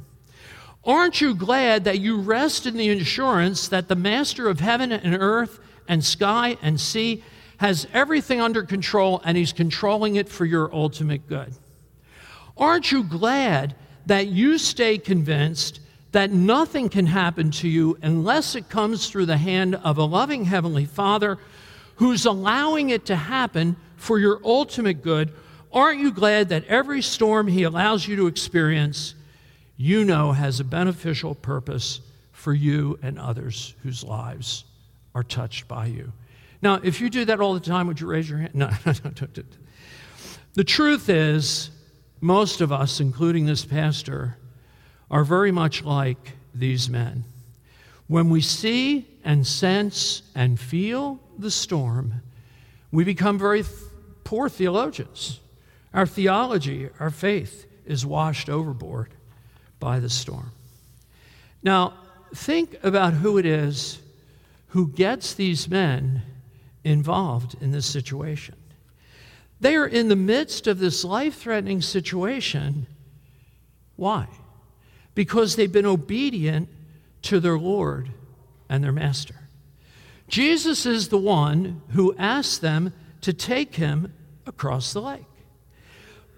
Aren't 0.84 1.20
you 1.20 1.34
glad 1.34 1.84
that 1.84 2.00
you 2.00 2.20
rest 2.20 2.66
in 2.66 2.76
the 2.76 2.90
assurance 2.90 3.68
that 3.68 3.88
the 3.88 3.96
master 3.96 4.48
of 4.48 4.60
heaven 4.60 4.92
and 4.92 5.14
earth 5.14 5.60
and 5.86 6.04
sky 6.04 6.56
and 6.62 6.80
sea 6.80 7.22
has 7.58 7.86
everything 7.92 8.40
under 8.40 8.64
control 8.64 9.20
and 9.24 9.36
he's 9.36 9.52
controlling 9.52 10.16
it 10.16 10.28
for 10.28 10.44
your 10.44 10.74
ultimate 10.74 11.28
good? 11.28 11.54
Aren't 12.56 12.90
you 12.90 13.04
glad 13.04 13.76
that 14.06 14.26
you 14.26 14.58
stay 14.58 14.98
convinced 14.98 15.80
that 16.10 16.30
nothing 16.30 16.88
can 16.88 17.06
happen 17.06 17.50
to 17.50 17.68
you 17.68 17.96
unless 18.02 18.54
it 18.54 18.68
comes 18.68 19.08
through 19.08 19.26
the 19.26 19.36
hand 19.36 19.76
of 19.76 19.98
a 19.98 20.04
loving 20.04 20.44
Heavenly 20.44 20.84
Father 20.84 21.38
who's 22.02 22.26
allowing 22.26 22.90
it 22.90 23.06
to 23.06 23.16
happen 23.16 23.76
for 23.96 24.18
your 24.18 24.40
ultimate 24.44 25.02
good? 25.02 25.32
Aren't 25.72 26.00
you 26.00 26.12
glad 26.12 26.50
that 26.50 26.64
every 26.66 27.00
storm 27.00 27.46
He 27.46 27.62
allows 27.62 28.06
you 28.06 28.16
to 28.16 28.26
experience? 28.26 29.14
you 29.82 30.04
know 30.04 30.30
has 30.30 30.60
a 30.60 30.64
beneficial 30.64 31.34
purpose 31.34 32.00
for 32.30 32.54
you 32.54 32.96
and 33.02 33.18
others 33.18 33.74
whose 33.82 34.04
lives 34.04 34.64
are 35.12 35.24
touched 35.24 35.66
by 35.66 35.86
you. 35.86 36.12
Now, 36.62 36.74
if 36.84 37.00
you 37.00 37.10
do 37.10 37.24
that 37.24 37.40
all 37.40 37.54
the 37.54 37.60
time, 37.60 37.88
would 37.88 38.00
you 38.00 38.06
raise 38.06 38.30
your 38.30 38.38
hand? 38.38 38.54
No, 38.54 38.70
no, 38.86 38.92
no, 39.04 39.10
no. 39.20 39.42
The 40.54 40.62
truth 40.62 41.08
is, 41.08 41.70
most 42.20 42.60
of 42.60 42.70
us, 42.70 43.00
including 43.00 43.46
this 43.46 43.64
pastor, 43.64 44.38
are 45.10 45.24
very 45.24 45.50
much 45.50 45.82
like 45.82 46.32
these 46.54 46.88
men. 46.88 47.24
When 48.08 48.30
we 48.30 48.40
see 48.40 49.06
and 49.24 49.46
sense 49.46 50.22
and 50.34 50.58
feel 50.58 51.20
the 51.38 51.50
storm, 51.50 52.22
we 52.90 53.04
become 53.04 53.38
very 53.38 53.62
th- 53.62 53.74
poor 54.24 54.48
theologians. 54.48 55.40
Our 55.94 56.06
theology, 56.06 56.88
our 57.00 57.10
faith, 57.10 57.66
is 57.86 58.04
washed 58.04 58.48
overboard 58.48 59.10
by 59.80 60.00
the 60.00 60.10
storm. 60.10 60.52
Now, 61.62 61.94
think 62.34 62.76
about 62.82 63.14
who 63.14 63.38
it 63.38 63.46
is 63.46 63.98
who 64.68 64.88
gets 64.88 65.34
these 65.34 65.68
men 65.68 66.22
involved 66.82 67.56
in 67.60 67.72
this 67.72 67.84
situation. 67.84 68.54
They 69.60 69.76
are 69.76 69.86
in 69.86 70.08
the 70.08 70.16
midst 70.16 70.66
of 70.66 70.78
this 70.78 71.04
life 71.04 71.36
threatening 71.36 71.82
situation. 71.82 72.86
Why? 73.96 74.26
Because 75.14 75.56
they've 75.56 75.70
been 75.70 75.86
obedient 75.86 76.70
to 77.22 77.40
their 77.40 77.58
Lord 77.58 78.10
and 78.68 78.82
their 78.82 78.92
Master. 78.92 79.34
Jesus 80.28 80.86
is 80.86 81.08
the 81.08 81.18
one 81.18 81.82
who 81.90 82.14
asked 82.16 82.60
them 82.60 82.92
to 83.20 83.32
take 83.32 83.76
him 83.76 84.12
across 84.46 84.92
the 84.92 85.02
lake. 85.02 85.24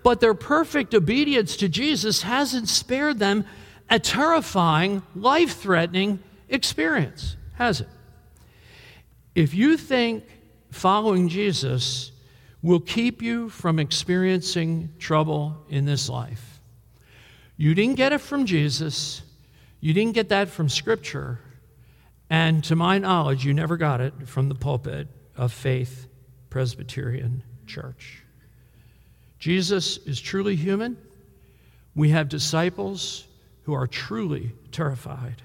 But 0.02 0.20
their 0.20 0.34
perfect 0.34 0.94
obedience 0.94 1.56
to 1.56 1.68
Jesus 1.68 2.22
hasn't 2.22 2.68
spared 2.68 3.18
them 3.18 3.44
a 3.88 3.98
terrifying, 3.98 5.02
life 5.14 5.58
threatening 5.58 6.18
experience, 6.48 7.36
has 7.54 7.80
it? 7.80 7.88
If 9.34 9.54
you 9.54 9.76
think 9.76 10.24
following 10.70 11.28
Jesus 11.28 12.12
will 12.62 12.80
keep 12.80 13.22
you 13.22 13.48
from 13.48 13.78
experiencing 13.78 14.90
trouble 14.98 15.56
in 15.68 15.84
this 15.84 16.08
life, 16.08 16.60
you 17.56 17.74
didn't 17.74 17.96
get 17.96 18.12
it 18.12 18.20
from 18.20 18.46
Jesus, 18.46 19.22
you 19.84 19.92
didn't 19.92 20.14
get 20.14 20.30
that 20.30 20.48
from 20.48 20.70
Scripture, 20.70 21.38
and 22.30 22.64
to 22.64 22.74
my 22.74 22.96
knowledge, 22.96 23.44
you 23.44 23.52
never 23.52 23.76
got 23.76 24.00
it 24.00 24.14
from 24.24 24.48
the 24.48 24.54
pulpit 24.54 25.08
of 25.36 25.52
faith 25.52 26.06
Presbyterian 26.48 27.42
Church. 27.66 28.22
Jesus 29.38 29.98
is 29.98 30.18
truly 30.18 30.56
human. 30.56 30.96
We 31.94 32.08
have 32.08 32.30
disciples 32.30 33.26
who 33.64 33.74
are 33.74 33.86
truly 33.86 34.52
terrified. 34.72 35.42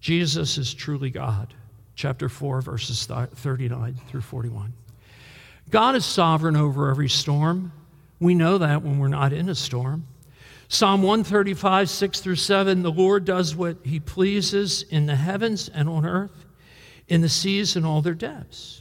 Jesus 0.00 0.58
is 0.58 0.74
truly 0.74 1.10
God. 1.10 1.54
Chapter 1.94 2.28
4, 2.28 2.62
verses 2.62 3.06
39 3.06 3.94
through 4.08 4.22
41. 4.22 4.72
God 5.70 5.94
is 5.94 6.04
sovereign 6.04 6.56
over 6.56 6.90
every 6.90 7.08
storm. 7.08 7.70
We 8.18 8.34
know 8.34 8.58
that 8.58 8.82
when 8.82 8.98
we're 8.98 9.06
not 9.06 9.32
in 9.32 9.48
a 9.48 9.54
storm. 9.54 10.08
Psalm 10.72 11.02
135, 11.02 11.90
6 11.90 12.20
through 12.20 12.34
7 12.34 12.80
The 12.80 12.90
Lord 12.90 13.26
does 13.26 13.54
what 13.54 13.76
he 13.84 14.00
pleases 14.00 14.86
in 14.88 15.04
the 15.04 15.16
heavens 15.16 15.68
and 15.68 15.86
on 15.86 16.06
earth, 16.06 16.46
in 17.08 17.20
the 17.20 17.28
seas 17.28 17.76
and 17.76 17.84
all 17.84 18.00
their 18.00 18.14
depths. 18.14 18.80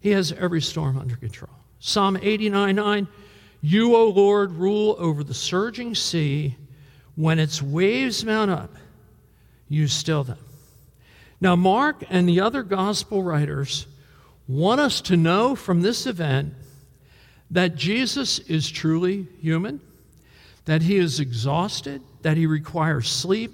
He 0.00 0.10
has 0.10 0.30
every 0.32 0.60
storm 0.60 0.98
under 0.98 1.16
control. 1.16 1.54
Psalm 1.78 2.18
89, 2.20 2.76
9 2.76 3.08
You, 3.62 3.96
O 3.96 4.10
Lord, 4.10 4.52
rule 4.52 4.94
over 4.98 5.24
the 5.24 5.32
surging 5.32 5.94
sea. 5.94 6.54
When 7.16 7.38
its 7.38 7.62
waves 7.62 8.22
mount 8.22 8.50
up, 8.50 8.74
you 9.70 9.88
still 9.88 10.22
them. 10.22 10.36
Now, 11.40 11.56
Mark 11.56 12.04
and 12.10 12.28
the 12.28 12.42
other 12.42 12.62
gospel 12.62 13.22
writers 13.22 13.86
want 14.46 14.82
us 14.82 15.00
to 15.00 15.16
know 15.16 15.56
from 15.56 15.80
this 15.80 16.06
event 16.06 16.52
that 17.50 17.74
Jesus 17.74 18.38
is 18.40 18.70
truly 18.70 19.26
human 19.40 19.80
that 20.64 20.82
he 20.82 20.96
is 20.96 21.20
exhausted, 21.20 22.02
that 22.22 22.36
he 22.36 22.46
requires 22.46 23.08
sleep, 23.08 23.52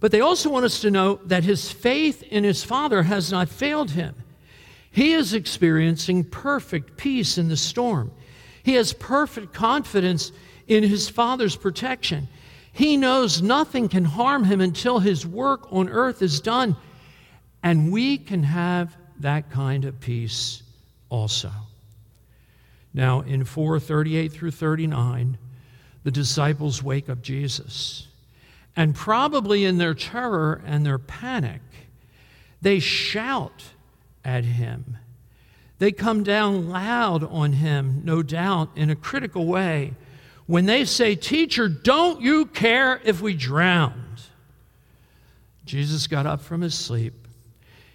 but 0.00 0.10
they 0.10 0.20
also 0.20 0.50
want 0.50 0.64
us 0.64 0.80
to 0.80 0.90
know 0.90 1.20
that 1.26 1.44
his 1.44 1.70
faith 1.70 2.22
in 2.24 2.42
his 2.42 2.64
Father 2.64 3.04
has 3.04 3.30
not 3.30 3.48
failed 3.48 3.92
him. 3.92 4.14
He 4.90 5.12
is 5.12 5.32
experiencing 5.32 6.24
perfect 6.24 6.96
peace 6.96 7.38
in 7.38 7.48
the 7.48 7.56
storm. 7.56 8.10
He 8.62 8.74
has 8.74 8.92
perfect 8.92 9.54
confidence 9.54 10.32
in 10.66 10.82
his 10.82 11.08
Father's 11.08 11.56
protection. 11.56 12.28
He 12.72 12.96
knows 12.96 13.42
nothing 13.42 13.88
can 13.88 14.04
harm 14.04 14.44
him 14.44 14.60
until 14.60 14.98
his 14.98 15.26
work 15.26 15.72
on 15.72 15.88
earth 15.88 16.20
is 16.20 16.40
done. 16.40 16.76
And 17.62 17.92
we 17.92 18.18
can 18.18 18.42
have 18.42 18.96
that 19.20 19.50
kind 19.50 19.84
of 19.84 20.00
peace 20.00 20.62
also. 21.10 21.50
Now, 22.92 23.20
in 23.20 23.44
438 23.44 24.32
through 24.32 24.50
39, 24.50 25.38
the 26.04 26.10
disciples 26.10 26.82
wake 26.82 27.08
up 27.08 27.22
Jesus. 27.22 28.08
And 28.74 28.94
probably 28.94 29.64
in 29.64 29.78
their 29.78 29.94
terror 29.94 30.62
and 30.64 30.84
their 30.84 30.98
panic, 30.98 31.60
they 32.60 32.78
shout 32.78 33.64
at 34.24 34.44
him. 34.44 34.96
They 35.78 35.92
come 35.92 36.22
down 36.22 36.68
loud 36.68 37.24
on 37.24 37.54
him, 37.54 38.02
no 38.04 38.22
doubt, 38.22 38.70
in 38.76 38.88
a 38.88 38.96
critical 38.96 39.46
way, 39.46 39.94
when 40.46 40.66
they 40.66 40.84
say, 40.84 41.14
Teacher, 41.14 41.68
don't 41.68 42.20
you 42.20 42.46
care 42.46 43.00
if 43.04 43.20
we 43.20 43.34
drowned? 43.34 44.22
Jesus 45.64 46.06
got 46.06 46.26
up 46.26 46.40
from 46.40 46.60
his 46.60 46.74
sleep. 46.74 47.14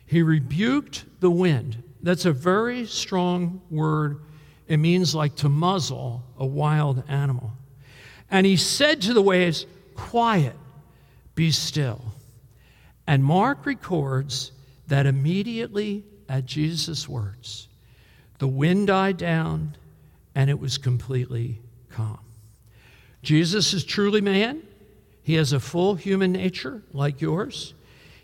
He 0.05 0.21
rebuked 0.21 1.05
the 1.19 1.31
wind. 1.31 1.83
That's 2.01 2.25
a 2.25 2.31
very 2.31 2.85
strong 2.85 3.61
word. 3.69 4.21
It 4.67 4.77
means 4.77 5.13
like 5.13 5.35
to 5.37 5.49
muzzle 5.49 6.23
a 6.37 6.45
wild 6.45 7.03
animal. 7.07 7.51
And 8.29 8.45
he 8.45 8.57
said 8.57 9.01
to 9.03 9.13
the 9.13 9.21
waves, 9.21 9.65
Quiet, 9.95 10.55
be 11.35 11.51
still. 11.51 12.13
And 13.05 13.23
Mark 13.23 13.65
records 13.65 14.51
that 14.87 15.05
immediately 15.05 16.03
at 16.27 16.45
Jesus' 16.45 17.07
words, 17.07 17.67
the 18.39 18.47
wind 18.47 18.87
died 18.87 19.17
down 19.17 19.75
and 20.35 20.49
it 20.49 20.59
was 20.59 20.77
completely 20.77 21.59
calm. 21.89 22.19
Jesus 23.23 23.73
is 23.73 23.83
truly 23.83 24.21
man. 24.21 24.61
He 25.23 25.33
has 25.35 25.51
a 25.51 25.59
full 25.59 25.95
human 25.95 26.31
nature 26.31 26.83
like 26.93 27.21
yours. 27.21 27.73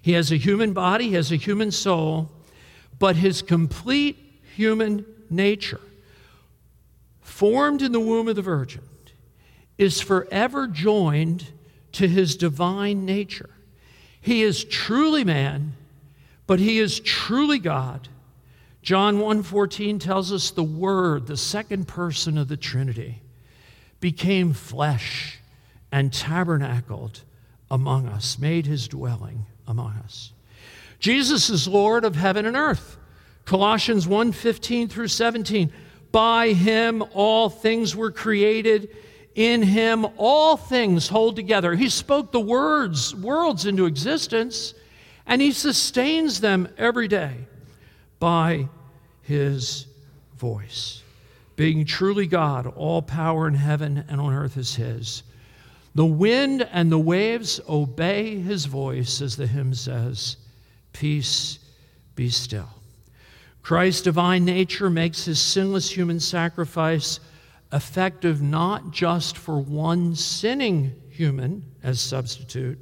He 0.02 0.13
has 0.13 0.32
a 0.32 0.38
human 0.38 0.74
body, 0.74 1.10
he 1.10 1.16
has 1.16 1.32
a 1.32 1.38
human 1.38 1.72
soul, 1.72 2.30
but 3.00 3.16
his 3.16 3.42
complete 3.42 4.18
human 4.56 5.06
nature, 5.30 5.82
formed 7.22 7.82
in 7.82 7.92
the 7.92 8.00
womb 8.00 8.28
of 8.28 8.36
the 8.36 8.42
Virgin, 8.42 8.82
is 9.84 10.02
forever 10.02 10.65
joined 10.67 11.52
to 11.91 12.08
his 12.08 12.36
divine 12.36 13.06
nature. 13.06 13.52
He 14.19 14.41
is 14.41 14.63
truly 14.63 15.24
man, 15.24 15.74
but 16.48 16.60
he 16.60 16.80
is 16.80 17.00
truly 17.00 17.60
God. 17.60 18.08
John 18.82 19.19
1:14 19.19 20.00
tells 20.00 20.32
us 20.32 20.50
the 20.50 20.63
word, 20.63 21.28
the 21.28 21.38
second 21.38 21.88
person 21.88 22.38
of 22.38 22.48
the 22.48 22.58
Trinity, 22.58 23.22
became 24.00 24.54
flesh 24.54 25.39
and 25.91 26.12
tabernacled 26.12 27.22
among 27.69 28.08
us, 28.08 28.39
made 28.39 28.65
his 28.65 28.88
dwelling 28.88 29.46
among 29.67 29.93
us. 30.04 30.32
Jesus 31.00 31.50
is 31.50 31.67
Lord 31.67 32.04
of 32.04 32.15
heaven 32.15 32.46
and 32.46 32.56
earth. 32.56 32.98
Colossians 33.46 34.08
1:15 34.08 34.88
through 34.88 35.10
17. 35.10 35.72
By 36.12 36.54
him 36.54 37.04
all 37.13 37.50
things 37.50 37.96
were 37.96 38.12
created 38.12 38.89
in 39.36 39.62
him 39.63 40.06
all 40.17 40.58
things 40.58 41.08
hold 41.08 41.36
together. 41.36 41.76
He 41.76 41.89
spoke 41.89 42.32
the 42.32 42.39
words, 42.39 43.15
worlds 43.15 43.65
into 43.65 43.86
existence, 43.86 44.74
and 45.26 45.41
he 45.41 45.52
sustains 45.52 46.39
them 46.39 46.67
every 46.78 47.08
day 47.08 47.48
by 48.19 48.69
his 49.22 49.88
voice. 50.38 51.02
Being 51.56 51.86
truly 51.86 52.28
God, 52.28 52.67
all 52.67 53.02
power 53.02 53.48
in 53.48 53.54
heaven 53.54 54.04
and 54.08 54.19
on 54.19 54.34
earth 54.34 54.58
is 54.58 54.76
his. 54.76 55.24
The 55.96 56.06
wind 56.06 56.67
and 56.72 56.91
the 56.91 57.00
waves 57.00 57.60
obey 57.69 58.39
his 58.39 58.65
voice, 58.65 59.22
as 59.22 59.36
the 59.36 59.46
hymn 59.46 59.76
says, 59.76 60.38
Peace 60.91 61.60
be 62.15 62.30
still. 62.30 62.69
Christ's 63.62 64.02
divine 64.02 64.43
nature 64.43 64.89
makes 64.89 65.26
his 65.26 65.39
sinless 65.39 65.89
human 65.89 66.19
sacrifice 66.19 67.19
effective 67.73 68.41
not 68.41 68.91
just 68.91 69.38
for 69.38 69.59
one 69.59 70.15
sinning 70.15 70.95
human 71.09 71.65
as 71.81 71.99
substitute, 71.99 72.79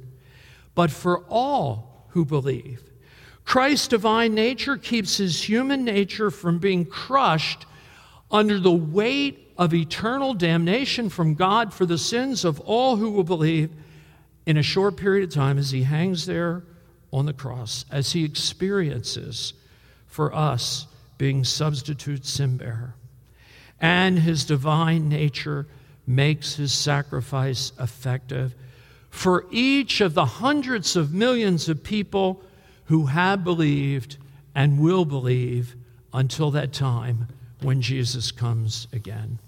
but 0.74 0.90
for 0.90 1.24
all 1.28 2.06
who 2.10 2.24
believe. 2.24 2.82
Christ's 3.44 3.88
divine 3.88 4.34
nature 4.34 4.76
keeps 4.76 5.16
his 5.16 5.42
human 5.42 5.84
nature 5.84 6.30
from 6.30 6.58
being 6.58 6.84
crushed 6.84 7.66
under 8.30 8.60
the 8.60 8.70
weight 8.70 9.52
of 9.58 9.74
eternal 9.74 10.34
damnation 10.34 11.08
from 11.08 11.34
God 11.34 11.72
for 11.72 11.86
the 11.86 11.98
sins 11.98 12.44
of 12.44 12.60
all 12.60 12.96
who 12.96 13.10
will 13.10 13.24
believe 13.24 13.70
in 14.46 14.56
a 14.56 14.62
short 14.62 14.96
period 14.96 15.24
of 15.24 15.34
time 15.34 15.58
as 15.58 15.70
he 15.70 15.82
hangs 15.82 16.26
there 16.26 16.64
on 17.12 17.26
the 17.26 17.32
cross, 17.32 17.84
as 17.90 18.12
he 18.12 18.24
experiences 18.24 19.54
for 20.06 20.34
us 20.34 20.86
being 21.18 21.44
substitute 21.44 22.24
sin 22.26 22.56
bearer 22.56 22.94
and 23.82 24.20
his 24.20 24.44
divine 24.44 25.08
nature 25.08 25.66
makes 26.06 26.54
his 26.54 26.72
sacrifice 26.72 27.72
effective 27.78 28.54
for 29.10 29.44
each 29.50 30.00
of 30.00 30.14
the 30.14 30.24
hundreds 30.24 30.96
of 30.96 31.12
millions 31.12 31.68
of 31.68 31.82
people 31.82 32.40
who 32.86 33.06
have 33.06 33.44
believed 33.44 34.16
and 34.54 34.80
will 34.80 35.04
believe 35.04 35.74
until 36.14 36.50
that 36.52 36.72
time 36.72 37.26
when 37.60 37.82
Jesus 37.82 38.30
comes 38.30 38.86
again. 38.92 39.38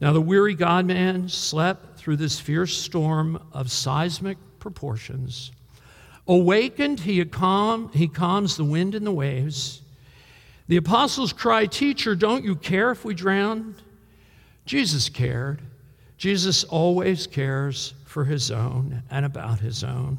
Now, 0.00 0.12
the 0.12 0.20
weary 0.20 0.54
God 0.54 0.86
man 0.86 1.28
slept 1.28 1.98
through 1.98 2.16
this 2.16 2.40
fierce 2.40 2.76
storm 2.76 3.40
of 3.52 3.70
seismic 3.70 4.38
proportions. 4.58 5.52
Awakened, 6.26 7.00
he, 7.00 7.24
calm, 7.24 7.90
he 7.92 8.08
calms 8.08 8.56
the 8.56 8.64
wind 8.64 8.94
and 8.94 9.06
the 9.06 9.12
waves. 9.12 9.82
The 10.66 10.76
apostles 10.76 11.32
cry, 11.32 11.66
Teacher, 11.66 12.14
don't 12.14 12.44
you 12.44 12.56
care 12.56 12.90
if 12.90 13.04
we 13.04 13.14
drown? 13.14 13.74
Jesus 14.64 15.08
cared. 15.08 15.60
Jesus 16.16 16.64
always 16.64 17.26
cares 17.26 17.92
for 18.06 18.24
his 18.24 18.50
own 18.50 19.02
and 19.10 19.26
about 19.26 19.60
his 19.60 19.84
own. 19.84 20.18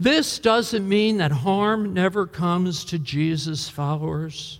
This 0.00 0.40
doesn't 0.40 0.88
mean 0.88 1.18
that 1.18 1.30
harm 1.30 1.94
never 1.94 2.26
comes 2.26 2.84
to 2.86 2.98
Jesus' 2.98 3.68
followers. 3.68 4.58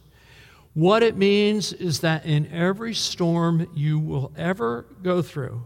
What 0.75 1.03
it 1.03 1.17
means 1.17 1.73
is 1.73 2.01
that 2.01 2.25
in 2.25 2.47
every 2.53 2.95
storm 2.95 3.67
you 3.75 3.99
will 3.99 4.31
ever 4.37 4.87
go 5.03 5.21
through, 5.21 5.65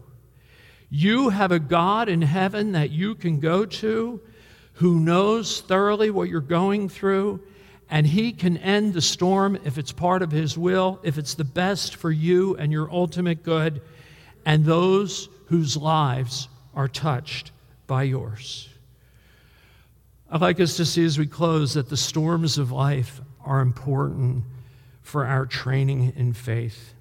you 0.89 1.29
have 1.29 1.51
a 1.51 1.59
God 1.59 2.09
in 2.09 2.21
heaven 2.21 2.71
that 2.71 2.89
you 2.89 3.13
can 3.13 3.39
go 3.39 3.65
to 3.65 4.19
who 4.73 4.99
knows 4.99 5.61
thoroughly 5.61 6.09
what 6.09 6.29
you're 6.29 6.41
going 6.41 6.89
through 6.89 7.41
and 7.89 8.05
He 8.05 8.31
can 8.31 8.57
end 8.57 8.93
the 8.93 9.01
storm 9.01 9.57
if 9.63 9.77
it's 9.77 9.91
part 9.91 10.21
of 10.21 10.31
His 10.31 10.57
will, 10.57 10.99
if 11.03 11.17
it's 11.17 11.35
the 11.35 11.43
best 11.43 11.95
for 11.95 12.11
you 12.11 12.55
and 12.57 12.71
your 12.71 12.91
ultimate 12.91 13.43
good, 13.43 13.81
and 14.45 14.65
those 14.65 15.29
whose 15.45 15.77
lives 15.77 16.47
are 16.73 16.87
touched 16.87 17.51
by 17.87 18.03
yours. 18.03 18.69
I'd 20.29 20.41
like 20.41 20.59
us 20.59 20.75
to 20.77 20.85
see 20.85 21.05
as 21.05 21.17
we 21.17 21.25
close 21.25 21.75
that 21.75 21.89
the 21.89 21.97
storms 21.97 22.57
of 22.57 22.71
life 22.71 23.21
are 23.45 23.61
important 23.61 24.43
for 25.01 25.25
our 25.25 25.45
training 25.45 26.13
in 26.17 26.33
faith. 26.33 26.93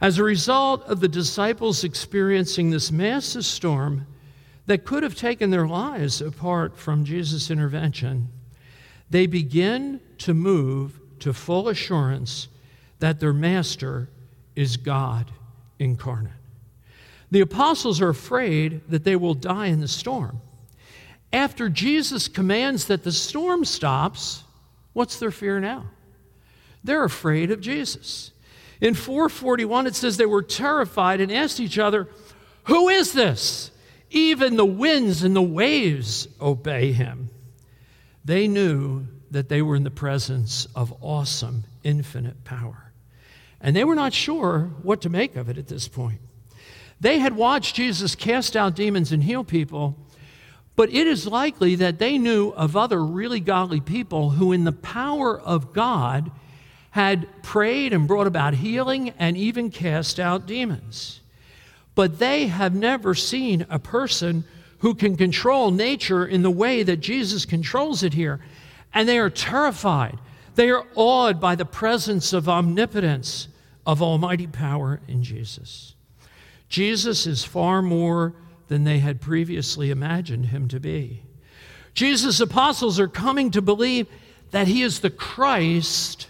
As 0.00 0.18
a 0.18 0.22
result 0.22 0.84
of 0.84 1.00
the 1.00 1.08
disciples 1.08 1.82
experiencing 1.82 2.70
this 2.70 2.92
massive 2.92 3.44
storm 3.44 4.06
that 4.66 4.84
could 4.84 5.02
have 5.02 5.16
taken 5.16 5.50
their 5.50 5.66
lives 5.66 6.20
apart 6.20 6.76
from 6.76 7.04
Jesus' 7.04 7.50
intervention, 7.50 8.28
they 9.10 9.26
begin 9.26 10.00
to 10.18 10.34
move 10.34 11.00
to 11.20 11.32
full 11.32 11.68
assurance 11.68 12.48
that 12.98 13.20
their 13.20 13.32
master 13.32 14.08
is 14.54 14.76
God 14.76 15.30
incarnate. 15.78 16.32
The 17.30 17.40
apostles 17.40 18.00
are 18.00 18.08
afraid 18.08 18.82
that 18.88 19.04
they 19.04 19.16
will 19.16 19.34
die 19.34 19.66
in 19.66 19.80
the 19.80 19.88
storm. 19.88 20.40
After 21.32 21.68
Jesus 21.68 22.26
commands 22.26 22.86
that 22.86 23.04
the 23.04 23.12
storm 23.12 23.64
stops, 23.64 24.44
what's 24.94 25.18
their 25.18 25.30
fear 25.30 25.60
now? 25.60 25.86
They're 26.82 27.04
afraid 27.04 27.50
of 27.50 27.60
Jesus. 27.60 28.32
In 28.80 28.94
441, 28.94 29.86
it 29.86 29.94
says 29.94 30.16
they 30.16 30.26
were 30.26 30.42
terrified 30.42 31.20
and 31.20 31.30
asked 31.30 31.60
each 31.60 31.78
other, 31.78 32.08
Who 32.64 32.88
is 32.88 33.12
this? 33.12 33.70
Even 34.10 34.56
the 34.56 34.64
winds 34.64 35.22
and 35.22 35.36
the 35.36 35.42
waves 35.42 36.28
obey 36.40 36.92
him. 36.92 37.28
They 38.28 38.46
knew 38.46 39.06
that 39.30 39.48
they 39.48 39.62
were 39.62 39.74
in 39.74 39.84
the 39.84 39.90
presence 39.90 40.68
of 40.76 40.92
awesome, 41.00 41.64
infinite 41.82 42.44
power. 42.44 42.92
And 43.58 43.74
they 43.74 43.84
were 43.84 43.94
not 43.94 44.12
sure 44.12 44.70
what 44.82 45.00
to 45.00 45.08
make 45.08 45.34
of 45.34 45.48
it 45.48 45.56
at 45.56 45.68
this 45.68 45.88
point. 45.88 46.20
They 47.00 47.20
had 47.20 47.36
watched 47.36 47.74
Jesus 47.74 48.14
cast 48.14 48.54
out 48.54 48.74
demons 48.74 49.12
and 49.12 49.22
heal 49.22 49.44
people, 49.44 49.96
but 50.76 50.90
it 50.90 51.06
is 51.06 51.26
likely 51.26 51.76
that 51.76 51.98
they 51.98 52.18
knew 52.18 52.50
of 52.50 52.76
other 52.76 53.02
really 53.02 53.40
godly 53.40 53.80
people 53.80 54.28
who, 54.28 54.52
in 54.52 54.64
the 54.64 54.72
power 54.72 55.40
of 55.40 55.72
God, 55.72 56.30
had 56.90 57.26
prayed 57.42 57.94
and 57.94 58.06
brought 58.06 58.26
about 58.26 58.52
healing 58.52 59.08
and 59.18 59.38
even 59.38 59.70
cast 59.70 60.20
out 60.20 60.44
demons. 60.44 61.22
But 61.94 62.18
they 62.18 62.48
have 62.48 62.74
never 62.74 63.14
seen 63.14 63.64
a 63.70 63.78
person 63.78 64.44
who 64.80 64.94
can 64.94 65.16
control 65.16 65.70
nature 65.70 66.26
in 66.26 66.42
the 66.42 66.50
way 66.50 66.82
that 66.82 66.98
Jesus 66.98 67.44
controls 67.44 68.02
it 68.02 68.14
here. 68.14 68.40
And 68.94 69.08
they 69.08 69.18
are 69.18 69.30
terrified. 69.30 70.18
They 70.54 70.70
are 70.70 70.86
awed 70.94 71.40
by 71.40 71.54
the 71.54 71.64
presence 71.64 72.32
of 72.32 72.48
omnipotence, 72.48 73.48
of 73.86 74.02
almighty 74.02 74.46
power 74.46 75.00
in 75.08 75.22
Jesus. 75.22 75.94
Jesus 76.68 77.26
is 77.26 77.44
far 77.44 77.82
more 77.82 78.34
than 78.68 78.84
they 78.84 78.98
had 78.98 79.20
previously 79.20 79.90
imagined 79.90 80.46
him 80.46 80.68
to 80.68 80.78
be. 80.78 81.22
Jesus' 81.94 82.40
apostles 82.40 83.00
are 83.00 83.08
coming 83.08 83.50
to 83.50 83.62
believe 83.62 84.06
that 84.50 84.68
he 84.68 84.82
is 84.82 85.00
the 85.00 85.10
Christ, 85.10 86.28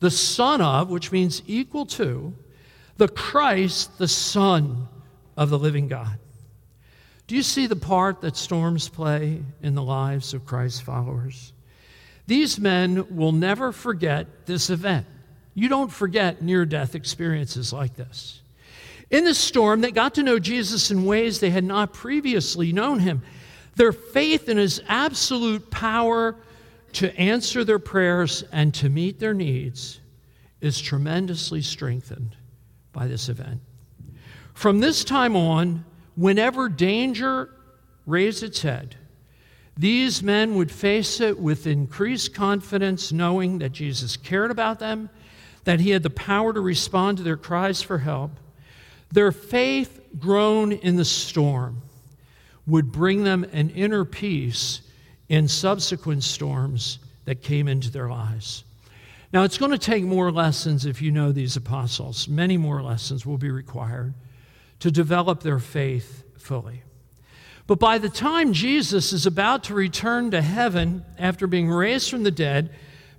the 0.00 0.10
Son 0.10 0.60
of, 0.60 0.90
which 0.90 1.12
means 1.12 1.42
equal 1.46 1.86
to, 1.86 2.34
the 2.96 3.08
Christ, 3.08 3.98
the 3.98 4.08
Son 4.08 4.88
of 5.36 5.50
the 5.50 5.58
living 5.58 5.88
God. 5.88 6.18
Do 7.26 7.34
you 7.34 7.42
see 7.42 7.66
the 7.66 7.76
part 7.76 8.20
that 8.20 8.36
storms 8.36 8.88
play 8.88 9.42
in 9.62 9.74
the 9.74 9.82
lives 9.82 10.32
of 10.32 10.46
Christ's 10.46 10.80
followers? 10.80 11.52
These 12.26 12.58
men 12.58 13.16
will 13.16 13.32
never 13.32 13.72
forget 13.72 14.46
this 14.46 14.70
event. 14.70 15.06
You 15.54 15.68
don't 15.68 15.90
forget 15.90 16.42
near 16.42 16.64
death 16.64 16.94
experiences 16.94 17.72
like 17.72 17.94
this. 17.94 18.42
In 19.10 19.24
the 19.24 19.34
storm, 19.34 19.80
they 19.80 19.92
got 19.92 20.14
to 20.14 20.22
know 20.22 20.38
Jesus 20.38 20.90
in 20.90 21.04
ways 21.04 21.40
they 21.40 21.50
had 21.50 21.64
not 21.64 21.92
previously 21.92 22.72
known 22.72 22.98
him. 22.98 23.22
Their 23.76 23.92
faith 23.92 24.48
in 24.48 24.56
his 24.56 24.82
absolute 24.88 25.70
power 25.70 26.36
to 26.94 27.16
answer 27.18 27.62
their 27.62 27.78
prayers 27.78 28.42
and 28.52 28.72
to 28.74 28.88
meet 28.88 29.20
their 29.20 29.34
needs 29.34 30.00
is 30.60 30.80
tremendously 30.80 31.62
strengthened 31.62 32.36
by 32.92 33.06
this 33.06 33.28
event. 33.28 33.60
From 34.54 34.80
this 34.80 35.04
time 35.04 35.36
on, 35.36 35.84
whenever 36.16 36.68
danger 36.68 37.50
raised 38.06 38.42
its 38.42 38.62
head, 38.62 38.96
these 39.76 40.22
men 40.22 40.54
would 40.54 40.72
face 40.72 41.20
it 41.20 41.38
with 41.38 41.66
increased 41.66 42.34
confidence, 42.34 43.12
knowing 43.12 43.58
that 43.58 43.72
Jesus 43.72 44.16
cared 44.16 44.50
about 44.50 44.78
them, 44.78 45.10
that 45.64 45.80
he 45.80 45.90
had 45.90 46.02
the 46.02 46.10
power 46.10 46.52
to 46.52 46.60
respond 46.60 47.18
to 47.18 47.24
their 47.24 47.36
cries 47.36 47.82
for 47.82 47.98
help. 47.98 48.32
Their 49.12 49.32
faith, 49.32 50.00
grown 50.18 50.72
in 50.72 50.96
the 50.96 51.04
storm, 51.04 51.82
would 52.66 52.90
bring 52.90 53.22
them 53.22 53.44
an 53.52 53.70
inner 53.70 54.04
peace 54.04 54.80
in 55.28 55.46
subsequent 55.46 56.24
storms 56.24 56.98
that 57.26 57.42
came 57.42 57.68
into 57.68 57.90
their 57.90 58.08
lives. 58.08 58.64
Now, 59.32 59.42
it's 59.42 59.58
going 59.58 59.72
to 59.72 59.78
take 59.78 60.04
more 60.04 60.32
lessons 60.32 60.86
if 60.86 61.02
you 61.02 61.10
know 61.10 61.32
these 61.32 61.56
apostles. 61.56 62.28
Many 62.28 62.56
more 62.56 62.82
lessons 62.82 63.26
will 63.26 63.38
be 63.38 63.50
required 63.50 64.14
to 64.80 64.90
develop 64.90 65.42
their 65.42 65.58
faith 65.58 66.24
fully. 66.38 66.82
But 67.66 67.80
by 67.80 67.98
the 67.98 68.08
time 68.08 68.52
Jesus 68.52 69.12
is 69.12 69.26
about 69.26 69.64
to 69.64 69.74
return 69.74 70.30
to 70.30 70.40
heaven 70.40 71.04
after 71.18 71.46
being 71.46 71.68
raised 71.68 72.10
from 72.10 72.22
the 72.22 72.30
dead, 72.30 72.70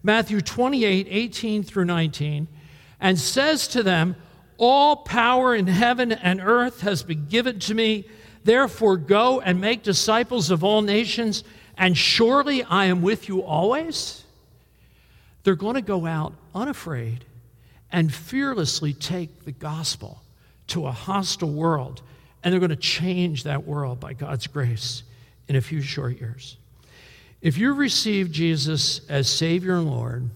Matthew 0.04 0.40
28 0.40 1.08
18 1.10 1.64
through 1.64 1.86
19, 1.86 2.48
and 3.00 3.20
says 3.20 3.68
to 3.70 3.84
them, 3.84 4.16
All 4.58 4.98
power 4.98 5.54
in 5.54 5.68
heaven 5.68 6.12
and 6.12 6.40
earth 6.40 6.82
has 6.82 7.04
been 7.04 7.28
given 7.28 7.60
to 7.62 7.74
me. 7.74 8.08
Therefore, 8.44 8.96
go 8.96 9.42
and 9.42 9.60
make 9.60 9.84
disciples 9.84 10.50
of 10.50 10.64
all 10.64 10.82
nations, 10.82 11.44
and 11.78 11.98
surely 11.98 12.64
I 12.64 12.86
am 12.86 13.02
with 13.02 13.28
you 13.28 13.44
always. 13.44 14.24
They're 15.44 15.56
going 15.56 15.76
to 15.76 15.82
go 15.82 16.06
out 16.06 16.34
unafraid 16.56 17.26
and 17.92 18.14
fearlessly 18.14 18.94
take 18.94 19.44
the 19.44 19.52
gospel 19.52 20.22
to 20.68 20.88
a 20.88 20.92
hostile 20.92 21.52
world, 21.52 22.02
and 22.44 22.52
they're 22.52 22.60
going 22.60 22.70
to 22.70 22.76
change 22.76 23.44
that 23.44 23.66
world 23.66 24.00
by 24.00 24.14
God's 24.14 24.48
grace 24.48 25.04
in 25.48 25.56
a 25.56 25.62
few 25.62 25.82
short 25.82 26.20
years. 26.20 26.58
If 27.42 27.58
you 27.58 27.74
receive 27.74 28.32
Jesus 28.32 29.02
as 29.10 29.30
Savior 29.30 29.76
and 29.76 29.90
Lord, 29.90 30.30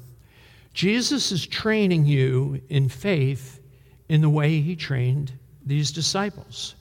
Jesus 0.74 1.32
is 1.32 1.46
training 1.46 2.06
you 2.06 2.62
in 2.70 2.88
faith 2.89 3.60
in 4.08 4.22
the 4.22 4.30
way 4.30 4.62
he 4.62 4.76
trained 4.76 5.32
these 5.65 5.91
disciples. 5.91 6.76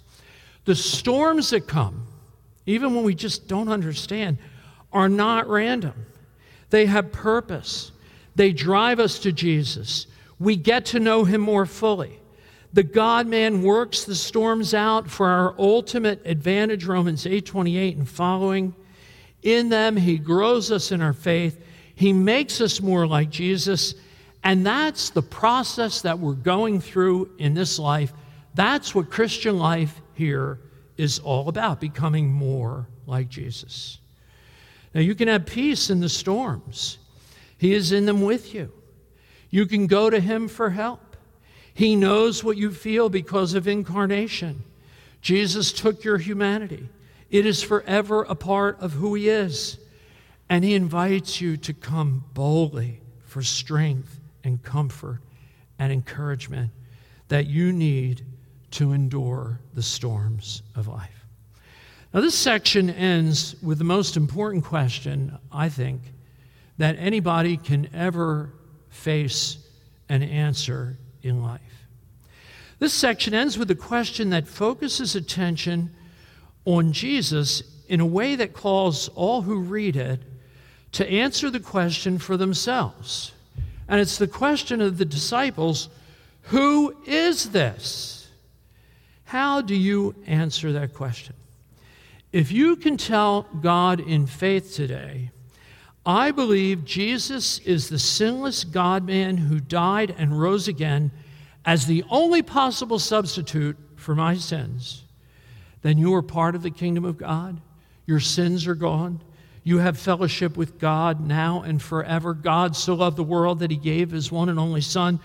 The 0.64 0.74
storms 0.74 1.50
that 1.50 1.66
come, 1.66 2.06
even 2.66 2.94
when 2.94 3.04
we 3.04 3.14
just 3.14 3.48
don't 3.48 3.68
understand, 3.68 4.38
are 4.92 5.08
not 5.08 5.48
random. 5.48 6.06
They 6.70 6.86
have 6.86 7.10
purpose. 7.10 7.90
They 8.36 8.52
drive 8.52 9.00
us 9.00 9.18
to 9.20 9.32
Jesus. 9.32 10.06
We 10.38 10.56
get 10.56 10.86
to 10.86 11.00
know 11.00 11.24
him 11.24 11.40
more 11.40 11.66
fully. 11.66 12.19
The 12.72 12.82
God 12.84 13.26
man 13.26 13.62
works 13.62 14.04
the 14.04 14.14
storms 14.14 14.74
out 14.74 15.10
for 15.10 15.26
our 15.26 15.54
ultimate 15.58 16.22
advantage, 16.24 16.84
Romans 16.84 17.26
8:28 17.26 17.96
and 17.96 18.08
following. 18.08 18.74
In 19.42 19.70
them 19.70 19.96
he 19.96 20.18
grows 20.18 20.70
us 20.70 20.92
in 20.92 21.00
our 21.00 21.12
faith. 21.12 21.60
He 21.94 22.12
makes 22.12 22.60
us 22.60 22.80
more 22.80 23.06
like 23.06 23.30
Jesus, 23.30 23.94
and 24.44 24.64
that's 24.64 25.10
the 25.10 25.22
process 25.22 26.02
that 26.02 26.18
we're 26.18 26.34
going 26.34 26.80
through 26.80 27.30
in 27.38 27.54
this 27.54 27.78
life. 27.78 28.12
That's 28.54 28.94
what 28.94 29.10
Christian 29.10 29.58
life 29.58 30.00
here 30.14 30.60
is 30.96 31.18
all 31.18 31.48
about, 31.48 31.80
becoming 31.80 32.32
more 32.32 32.86
like 33.06 33.28
Jesus. 33.28 33.98
Now 34.94 35.00
you 35.00 35.14
can 35.14 35.28
have 35.28 35.46
peace 35.46 35.90
in 35.90 36.00
the 36.00 36.08
storms. 36.08 36.98
He 37.58 37.74
is 37.74 37.92
in 37.92 38.06
them 38.06 38.22
with 38.22 38.54
you. 38.54 38.72
You 39.50 39.66
can 39.66 39.86
go 39.86 40.08
to 40.08 40.20
him 40.20 40.46
for 40.46 40.70
help. 40.70 41.09
He 41.80 41.96
knows 41.96 42.44
what 42.44 42.58
you 42.58 42.72
feel 42.72 43.08
because 43.08 43.54
of 43.54 43.66
incarnation. 43.66 44.64
Jesus 45.22 45.72
took 45.72 46.04
your 46.04 46.18
humanity, 46.18 46.86
it 47.30 47.46
is 47.46 47.62
forever 47.62 48.24
a 48.24 48.34
part 48.34 48.78
of 48.80 48.92
who 48.92 49.14
He 49.14 49.30
is. 49.30 49.78
And 50.50 50.62
He 50.62 50.74
invites 50.74 51.40
you 51.40 51.56
to 51.56 51.72
come 51.72 52.26
boldly 52.34 53.00
for 53.24 53.40
strength 53.40 54.20
and 54.44 54.62
comfort 54.62 55.20
and 55.78 55.90
encouragement 55.90 56.70
that 57.28 57.46
you 57.46 57.72
need 57.72 58.26
to 58.72 58.92
endure 58.92 59.58
the 59.72 59.82
storms 59.82 60.60
of 60.76 60.86
life. 60.86 61.24
Now, 62.12 62.20
this 62.20 62.34
section 62.34 62.90
ends 62.90 63.56
with 63.62 63.78
the 63.78 63.84
most 63.84 64.18
important 64.18 64.66
question, 64.66 65.38
I 65.50 65.70
think, 65.70 66.02
that 66.76 66.96
anybody 66.98 67.56
can 67.56 67.88
ever 67.94 68.52
face 68.90 69.56
and 70.10 70.22
answer 70.22 70.98
in 71.22 71.42
life. 71.42 71.86
This 72.78 72.94
section 72.94 73.34
ends 73.34 73.58
with 73.58 73.70
a 73.70 73.74
question 73.74 74.30
that 74.30 74.48
focuses 74.48 75.14
attention 75.14 75.94
on 76.64 76.92
Jesus 76.92 77.62
in 77.88 78.00
a 78.00 78.06
way 78.06 78.36
that 78.36 78.54
calls 78.54 79.08
all 79.08 79.42
who 79.42 79.60
read 79.60 79.96
it 79.96 80.20
to 80.92 81.08
answer 81.08 81.50
the 81.50 81.60
question 81.60 82.18
for 82.18 82.36
themselves. 82.36 83.32
And 83.88 84.00
it's 84.00 84.18
the 84.18 84.26
question 84.26 84.80
of 84.80 84.98
the 84.98 85.04
disciples 85.04 85.88
Who 86.44 86.96
is 87.06 87.50
this? 87.50 88.28
How 89.24 89.60
do 89.60 89.74
you 89.74 90.14
answer 90.26 90.72
that 90.72 90.94
question? 90.94 91.34
If 92.32 92.52
you 92.52 92.76
can 92.76 92.96
tell 92.96 93.42
God 93.60 94.00
in 94.00 94.26
faith 94.26 94.74
today, 94.74 95.30
I 96.04 96.30
believe 96.30 96.84
Jesus 96.84 97.58
is 97.60 97.88
the 97.88 97.98
sinless 97.98 98.64
God 98.64 99.04
man 99.06 99.36
who 99.36 99.60
died 99.60 100.14
and 100.16 100.40
rose 100.40 100.66
again 100.66 101.10
as 101.64 101.86
the 101.86 102.04
only 102.10 102.42
possible 102.42 102.98
substitute 102.98 103.76
for 103.96 104.14
my 104.14 104.34
sins, 104.34 105.04
then 105.82 105.98
you 105.98 106.14
are 106.14 106.22
part 106.22 106.54
of 106.54 106.62
the 106.62 106.70
kingdom 106.70 107.04
of 107.04 107.18
God. 107.18 107.60
Your 108.06 108.20
sins 108.20 108.66
are 108.66 108.74
gone. 108.74 109.20
You 109.62 109.78
have 109.78 109.98
fellowship 109.98 110.56
with 110.56 110.78
God 110.78 111.20
now 111.20 111.62
and 111.62 111.82
forever. 111.82 112.32
God 112.32 112.74
so 112.74 112.94
loved 112.94 113.16
the 113.16 113.22
world 113.22 113.58
that 113.58 113.70
he 113.70 113.76
gave 113.76 114.10
his 114.10 114.32
one 114.32 114.48
and 114.48 114.58
only 114.58 114.80
Son, 114.80 115.20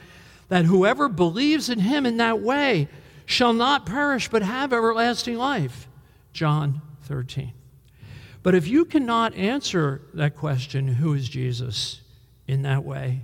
that 0.49 0.65
whoever 0.65 1.07
believes 1.07 1.69
in 1.69 1.79
him 1.79 2.05
in 2.05 2.17
that 2.17 2.41
way 2.41 2.89
shall 3.25 3.53
not 3.53 3.85
perish 3.85 4.27
but 4.27 4.41
have 4.41 4.73
everlasting 4.73 5.37
life. 5.37 5.87
John 6.33 6.81
13. 7.03 7.53
But 8.45 8.53
if 8.53 8.67
you 8.67 8.85
cannot 8.85 9.33
answer 9.33 10.01
that 10.13 10.35
question, 10.35 10.87
who 10.87 11.15
is 11.15 11.27
Jesus, 11.27 12.01
in 12.47 12.61
that 12.61 12.83
way, 12.83 13.21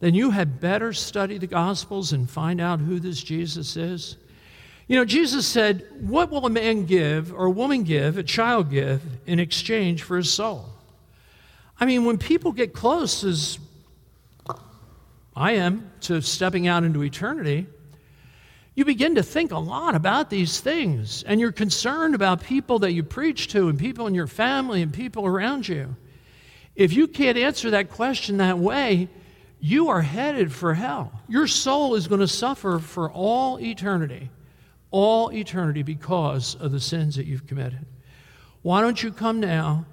then 0.00 0.14
you 0.14 0.30
had 0.30 0.58
better 0.58 0.94
study 0.94 1.36
the 1.36 1.46
Gospels 1.46 2.14
and 2.14 2.30
find 2.30 2.58
out 2.58 2.80
who 2.80 2.98
this 2.98 3.22
Jesus 3.22 3.76
is. 3.76 4.16
You 4.86 4.96
know, 4.96 5.04
Jesus 5.04 5.46
said, 5.46 5.84
What 6.00 6.30
will 6.30 6.46
a 6.46 6.50
man 6.50 6.86
give 6.86 7.30
or 7.30 7.44
a 7.44 7.50
woman 7.50 7.82
give, 7.82 8.16
a 8.16 8.22
child 8.22 8.70
give, 8.70 9.02
in 9.26 9.38
exchange 9.38 10.02
for 10.02 10.16
his 10.16 10.32
soul? 10.32 10.64
I 11.78 11.84
mean, 11.84 12.06
when 12.06 12.16
people 12.16 12.52
get 12.52 12.72
close, 12.72 13.24
as 13.24 13.58
I 15.36 15.52
am, 15.56 15.90
to 16.00 16.22
stepping 16.22 16.66
out 16.66 16.84
into 16.84 17.04
eternity, 17.04 17.66
you 18.78 18.84
begin 18.84 19.16
to 19.16 19.24
think 19.24 19.50
a 19.50 19.58
lot 19.58 19.96
about 19.96 20.30
these 20.30 20.60
things, 20.60 21.24
and 21.24 21.40
you're 21.40 21.50
concerned 21.50 22.14
about 22.14 22.44
people 22.44 22.78
that 22.78 22.92
you 22.92 23.02
preach 23.02 23.48
to, 23.48 23.68
and 23.68 23.76
people 23.76 24.06
in 24.06 24.14
your 24.14 24.28
family, 24.28 24.82
and 24.82 24.92
people 24.92 25.26
around 25.26 25.66
you. 25.66 25.96
If 26.76 26.92
you 26.92 27.08
can't 27.08 27.36
answer 27.36 27.70
that 27.70 27.90
question 27.90 28.36
that 28.36 28.56
way, 28.56 29.08
you 29.58 29.88
are 29.88 30.00
headed 30.00 30.52
for 30.52 30.74
hell. 30.74 31.10
Your 31.26 31.48
soul 31.48 31.96
is 31.96 32.06
going 32.06 32.20
to 32.20 32.28
suffer 32.28 32.78
for 32.78 33.10
all 33.10 33.58
eternity, 33.58 34.30
all 34.92 35.32
eternity 35.32 35.82
because 35.82 36.54
of 36.54 36.70
the 36.70 36.78
sins 36.78 37.16
that 37.16 37.26
you've 37.26 37.48
committed. 37.48 37.84
Why 38.62 38.80
don't 38.80 39.02
you 39.02 39.10
come 39.10 39.40
now, 39.40 39.86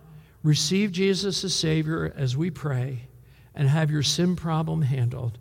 receive 0.44 0.92
Jesus 0.92 1.44
as 1.44 1.56
Savior 1.56 2.14
as 2.16 2.38
we 2.38 2.52
pray, 2.52 3.08
and 3.56 3.68
have 3.68 3.90
your 3.90 4.04
sin 4.04 4.36
problem 4.36 4.84
handled? 4.84 5.40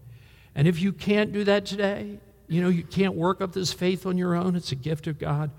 And 0.54 0.66
if 0.66 0.80
you 0.80 0.94
can't 0.94 1.30
do 1.30 1.44
that 1.44 1.66
today, 1.66 2.20
you 2.54 2.62
know, 2.62 2.68
you 2.68 2.84
can't 2.84 3.14
work 3.14 3.40
up 3.40 3.52
this 3.52 3.72
faith 3.72 4.06
on 4.06 4.16
your 4.16 4.34
own, 4.34 4.56
it's 4.56 4.72
a 4.72 4.76
gift 4.76 5.06
of 5.06 5.18
God. 5.18 5.50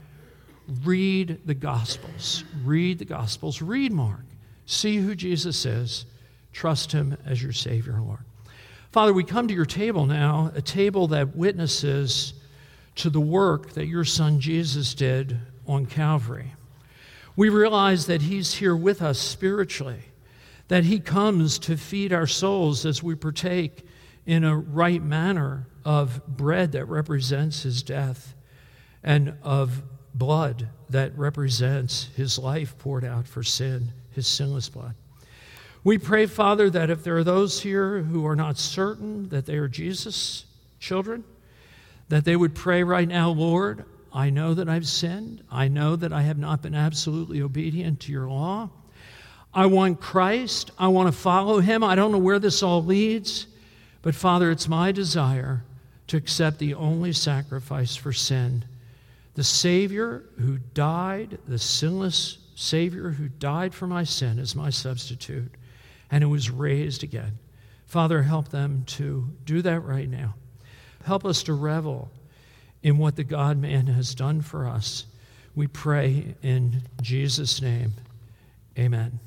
Read 0.83 1.41
the 1.45 1.53
Gospels. 1.53 2.43
Read 2.63 2.99
the 2.99 3.05
Gospels. 3.05 3.61
Read 3.61 3.91
Mark. 3.91 4.25
See 4.65 4.97
who 4.97 5.13
Jesus 5.13 5.65
is. 5.65 6.05
Trust 6.53 6.91
him 6.91 7.17
as 7.25 7.43
your 7.43 7.51
Savior, 7.51 7.93
and 7.93 8.07
Lord. 8.07 8.19
Father, 8.91 9.13
we 9.13 9.25
come 9.25 9.47
to 9.49 9.53
your 9.53 9.65
table 9.65 10.05
now, 10.05 10.51
a 10.55 10.61
table 10.61 11.07
that 11.09 11.35
witnesses 11.35 12.33
to 12.95 13.09
the 13.09 13.19
work 13.19 13.71
that 13.73 13.87
your 13.87 14.05
Son 14.05 14.39
Jesus 14.39 14.93
did 14.93 15.37
on 15.67 15.85
Calvary. 15.85 16.53
We 17.35 17.49
realize 17.49 18.05
that 18.05 18.21
He's 18.21 18.53
here 18.53 18.75
with 18.75 19.01
us 19.01 19.19
spiritually, 19.19 19.99
that 20.69 20.85
He 20.85 20.99
comes 20.99 21.59
to 21.59 21.75
feed 21.75 22.13
our 22.13 22.27
souls 22.27 22.85
as 22.85 23.03
we 23.03 23.15
partake 23.15 23.85
in 24.26 24.43
a 24.43 24.57
right 24.57 25.03
manner 25.03 25.67
of 25.84 26.26
bread 26.28 26.71
that 26.71 26.86
represents 26.86 27.63
his 27.63 27.84
death 27.84 28.34
and 29.03 29.36
of 29.43 29.84
blood 30.13 30.69
that 30.89 31.17
represents 31.17 32.09
his 32.15 32.39
life 32.39 32.78
poured 32.78 33.03
out 33.03 33.28
for 33.28 33.43
sin, 33.43 33.91
his 34.11 34.28
sinless 34.28 34.69
blood. 34.69 34.95
We 35.84 35.97
pray, 35.99 36.26
Father, 36.26 36.69
that 36.71 36.89
if 36.89 37.03
there 37.03 37.17
are 37.17 37.23
those 37.23 37.61
here 37.61 37.99
who 37.99 38.26
are 38.26 38.36
not 38.36 38.57
certain 38.57 39.30
that 39.30 39.45
they 39.45 39.57
are 39.57 39.67
Jesus' 39.67 40.45
children, 40.80 41.23
that 42.09 42.26
they 42.26 42.36
would 42.36 42.55
pray 42.55 42.84
right 42.84 43.07
now, 43.07 43.30
Lord, 43.30 43.86
I 44.11 44.30
know 44.30 44.53
that 44.53 44.69
I've 44.69 44.88
sinned. 44.88 45.43
I 45.51 45.67
know 45.67 45.95
that 45.95 46.13
I 46.13 46.21
have 46.21 46.38
not 46.38 46.61
been 46.61 46.73
absolutely 46.73 47.41
obedient 47.41 47.99
to 48.01 48.11
your 48.11 48.28
law. 48.28 48.69
I 49.53 49.67
want 49.67 50.01
Christ. 50.01 50.71
I 50.80 50.88
want 50.88 51.07
to 51.07 51.11
follow 51.11 51.59
him. 51.59 51.84
I 51.84 51.95
don't 51.95 52.11
know 52.11 52.17
where 52.17 52.39
this 52.39 52.63
all 52.63 52.84
leads, 52.84 53.47
but 54.05 54.13
Father, 54.13 54.51
it's 54.51 54.67
my 54.67 54.91
desire 54.91 55.63
to 56.05 56.15
accept 56.15 56.59
the 56.59 56.75
only 56.75 57.11
sacrifice 57.11 57.95
for 57.95 58.13
sin 58.13 58.63
the 59.33 59.43
Savior 59.43 60.23
who 60.39 60.59
died, 60.75 61.39
the 61.47 61.57
sinless 61.57 62.37
Savior 62.53 63.09
who 63.09 63.29
died 63.29 63.73
for 63.73 63.87
my 63.87 64.03
sin 64.03 64.37
as 64.37 64.55
my 64.55 64.69
substitute, 64.69 65.51
and 66.11 66.23
who 66.23 66.29
was 66.29 66.51
raised 66.51 67.03
again. 67.03 67.39
Father, 67.87 68.21
help 68.21 68.49
them 68.49 68.83
to 68.85 69.27
do 69.43 69.63
that 69.63 69.79
right 69.79 70.07
now. 70.07 70.35
Help 71.03 71.25
us 71.25 71.41
to 71.41 71.53
revel 71.53 72.11
in 72.83 72.99
what 72.99 73.15
the 73.15 73.23
God 73.23 73.57
man 73.57 73.87
has 73.87 74.13
done 74.13 74.43
for 74.43 74.67
us. 74.67 75.07
We 75.55 75.65
pray 75.65 76.35
in 76.43 76.83
Jesus' 77.01 77.59
name. 77.59 77.93
Amen. 78.77 79.19